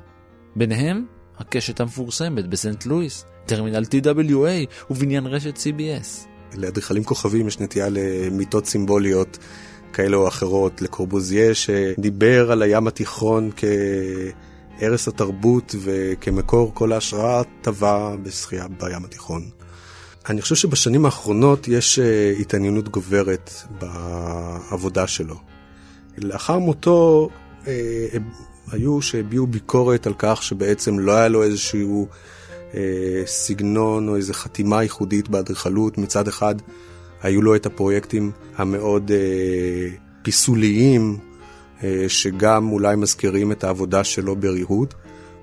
ביניהם 0.56 1.04
הקשת 1.38 1.80
המפורסמת 1.80 2.46
בסנט 2.46 2.86
לואיס, 2.86 3.24
טרמינל 3.46 3.84
TWA 3.84 4.90
ובניין 4.90 5.26
רשת 5.26 5.56
CBS. 5.56 6.26
לאדריכלים 6.54 7.04
כוכבים 7.04 7.48
יש 7.48 7.60
נטייה 7.60 7.88
למיטות 7.90 8.66
סימבוליות 8.66 9.38
כאלה 9.92 10.16
או 10.16 10.28
אחרות, 10.28 10.82
לקורבוזיה 10.82 11.54
שדיבר 11.54 12.52
על 12.52 12.62
הים 12.62 12.86
התיכון 12.86 13.50
כערש 13.56 15.08
התרבות 15.08 15.74
וכמקור 15.80 16.74
כל 16.74 16.92
ההשראה 16.92 17.42
טבע 17.62 18.16
בשחייה 18.22 18.66
בים 18.68 19.04
התיכון. 19.04 19.50
אני 20.28 20.42
חושב 20.42 20.54
שבשנים 20.54 21.04
האחרונות 21.04 21.68
יש 21.68 21.98
אה, 21.98 22.34
התעניינות 22.40 22.88
גוברת 22.88 23.50
בעבודה 23.78 25.06
שלו. 25.06 25.49
לאחר 26.18 26.58
מותו 26.58 27.28
אה, 27.66 28.06
היו 28.72 29.02
שהביעו 29.02 29.46
ביקורת 29.46 30.06
על 30.06 30.14
כך 30.18 30.42
שבעצם 30.42 30.98
לא 30.98 31.12
היה 31.12 31.28
לו 31.28 31.42
איזשהו 31.42 32.06
אה, 32.74 33.22
סגנון 33.26 34.08
או 34.08 34.16
איזו 34.16 34.32
חתימה 34.32 34.82
ייחודית 34.82 35.28
באדריכלות. 35.28 35.98
מצד 35.98 36.28
אחד 36.28 36.54
היו 37.22 37.42
לו 37.42 37.54
את 37.54 37.66
הפרויקטים 37.66 38.30
המאוד 38.56 39.10
אה, 39.10 39.88
פיסוליים, 40.22 41.16
אה, 41.84 42.04
שגם 42.08 42.72
אולי 42.72 42.96
מזכירים 42.96 43.52
את 43.52 43.64
העבודה 43.64 44.04
שלו 44.04 44.36
בריהוט, 44.36 44.94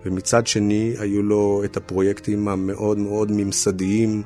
ומצד 0.05 0.47
שני 0.47 0.93
היו 0.99 1.23
לו 1.23 1.61
את 1.65 1.77
הפרויקטים 1.77 2.47
המאוד 2.47 2.97
מאוד 2.97 3.31
ממסדיים, 3.31 4.23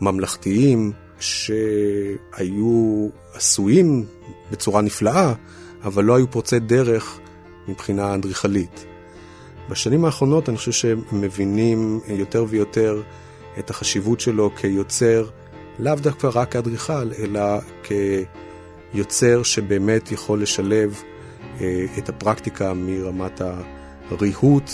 ממלכתיים, 0.00 0.92
שהיו 1.20 3.08
עשויים 3.34 4.04
בצורה 4.50 4.80
נפלאה, 4.80 5.34
אבל 5.84 6.04
לא 6.04 6.16
היו 6.16 6.30
פורצי 6.30 6.58
דרך 6.58 7.18
מבחינה 7.68 8.14
אדריכלית. 8.14 8.86
בשנים 9.70 10.04
האחרונות 10.04 10.48
אני 10.48 10.56
חושב 10.56 10.72
שהם 10.72 11.02
מבינים 11.12 12.00
יותר 12.08 12.44
ויותר 12.48 13.02
את 13.58 13.70
החשיבות 13.70 14.20
שלו 14.20 14.50
כיוצר, 14.56 15.26
לאו 15.78 15.94
דווקא 15.94 16.30
רק 16.34 16.52
כאדריכל, 16.52 17.12
אלא 17.18 17.40
כיוצר 18.92 19.42
שבאמת 19.42 20.12
יכול 20.12 20.42
לשלב 20.42 21.02
אה, 21.60 21.86
את 21.98 22.08
הפרקטיקה 22.08 22.72
מרמת 22.74 23.40
הריהוט 24.10 24.70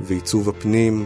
ועיצוב 0.00 0.48
הפנים 0.48 1.04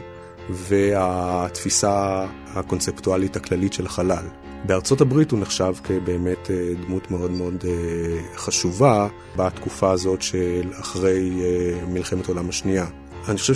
והתפיסה 0.50 2.26
הקונספטואלית 2.46 3.36
הכללית 3.36 3.72
של 3.72 3.86
החלל. 3.86 4.43
בארצות 4.66 5.00
הברית 5.00 5.30
הוא 5.30 5.40
נחשב 5.40 5.74
כבאמת 5.84 6.50
אה, 6.50 6.72
דמות 6.86 7.10
מאוד 7.10 7.30
מאוד 7.30 7.64
אה, 7.64 8.36
חשובה 8.36 9.08
בתקופה 9.36 9.90
הזאת 9.90 10.22
של 10.22 10.70
אחרי 10.80 11.30
אה, 11.42 11.86
מלחמת 11.86 12.28
העולם 12.28 12.48
השנייה. 12.48 12.86
אני 13.28 13.38
חושב 13.38 13.54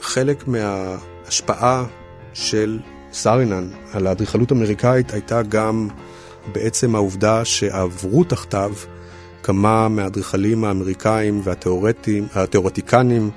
שחלק 0.00 0.48
מההשפעה 0.48 1.84
של 2.32 2.78
סארינן 3.12 3.68
על 3.92 4.06
האדריכלות 4.06 4.50
האמריקאית 4.50 5.12
הייתה 5.12 5.42
גם 5.42 5.88
בעצם 6.52 6.94
העובדה 6.94 7.44
שעברו 7.44 8.24
תחתיו 8.24 8.72
כמה 9.42 9.88
מהאדריכלים 9.88 10.64
האמריקאים 10.64 11.42
והתיאורטיקנים 12.34 13.30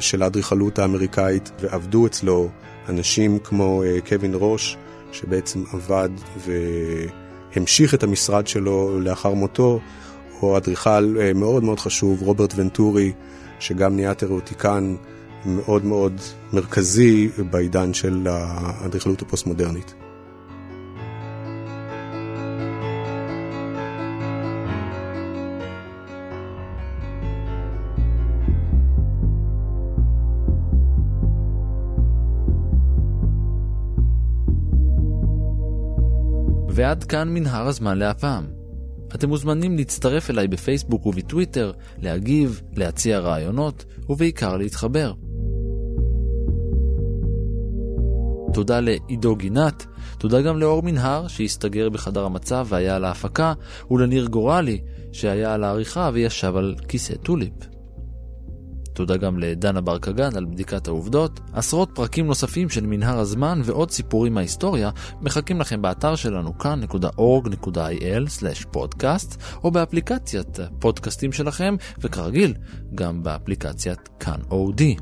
של 0.00 0.22
האדריכלות 0.22 0.78
האמריקאית 0.78 1.50
ועבדו 1.60 2.06
אצלו 2.06 2.48
אנשים 2.88 3.38
כמו 3.38 3.82
קווין 4.08 4.32
ראש 4.34 4.76
שבעצם 5.14 5.62
עבד 5.72 6.08
והמשיך 7.56 7.94
את 7.94 8.02
המשרד 8.02 8.46
שלו 8.46 9.00
לאחר 9.00 9.34
מותו, 9.34 9.80
או 10.42 10.56
אדריכל 10.56 11.16
אה, 11.20 11.32
מאוד 11.34 11.64
מאוד 11.64 11.80
חשוב, 11.80 12.22
רוברט 12.22 12.52
ונטורי, 12.56 13.12
שגם 13.60 13.96
נהיה 13.96 14.14
תיאורטיקן 14.14 14.96
מאוד 15.46 15.84
מאוד 15.84 16.20
מרכזי 16.52 17.28
בעידן 17.50 17.94
של 17.94 18.26
האדריכלות 18.30 19.22
הפוסט-מודרנית. 19.22 19.94
ועד 36.84 37.04
כאן 37.04 37.28
מנהר 37.34 37.66
הזמן 37.66 37.98
להפעם. 37.98 38.46
אתם 39.14 39.28
מוזמנים 39.28 39.76
להצטרף 39.76 40.30
אליי 40.30 40.48
בפייסבוק 40.48 41.06
ובטוויטר, 41.06 41.72
להגיב, 41.98 42.62
להציע 42.76 43.18
רעיונות, 43.18 43.84
ובעיקר 44.08 44.56
להתחבר. 44.56 45.12
תודה 48.54 48.80
לעידו 48.80 49.36
גינת, 49.36 49.86
תודה 50.18 50.42
גם 50.42 50.58
לאור 50.58 50.82
מנהר 50.82 51.28
שהסתגר 51.28 51.88
בחדר 51.88 52.24
המצב 52.24 52.66
והיה 52.68 52.96
על 52.96 53.04
ההפקה, 53.04 53.52
ולניר 53.90 54.26
גורלי 54.26 54.80
שהיה 55.12 55.54
על 55.54 55.64
העריכה 55.64 56.10
וישב 56.12 56.56
על 56.56 56.74
כיסא 56.88 57.14
טוליפ. 57.14 57.73
תודה 58.94 59.16
גם 59.16 59.38
לדנה 59.38 59.80
בר 59.80 59.98
קגן 59.98 60.36
על 60.36 60.44
בדיקת 60.44 60.88
העובדות. 60.88 61.40
עשרות 61.52 61.90
פרקים 61.94 62.26
נוספים 62.26 62.68
של 62.68 62.86
מנהר 62.86 63.18
הזמן 63.18 63.60
ועוד 63.64 63.90
סיפורים 63.90 64.34
מההיסטוריה 64.34 64.90
מחכים 65.22 65.60
לכם 65.60 65.82
באתר 65.82 66.14
שלנו 66.14 66.58
כאן.org.il/פודקאסט 66.58 69.42
או 69.64 69.70
באפליקציית 69.70 70.58
פודקאסטים 70.78 71.32
שלכם, 71.32 71.76
וכרגיל, 71.98 72.54
גם 72.94 73.22
באפליקציית 73.22 74.08
כאן 74.20 74.40
אודי. 74.50 74.96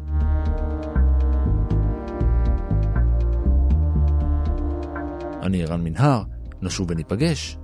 אני 5.42 5.62
ערן 5.62 5.84
מנהר, 5.84 6.22
נשוב 6.62 6.90
וניפגש 6.90 7.58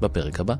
בפרק 0.00 0.40
הבא. 0.40 0.54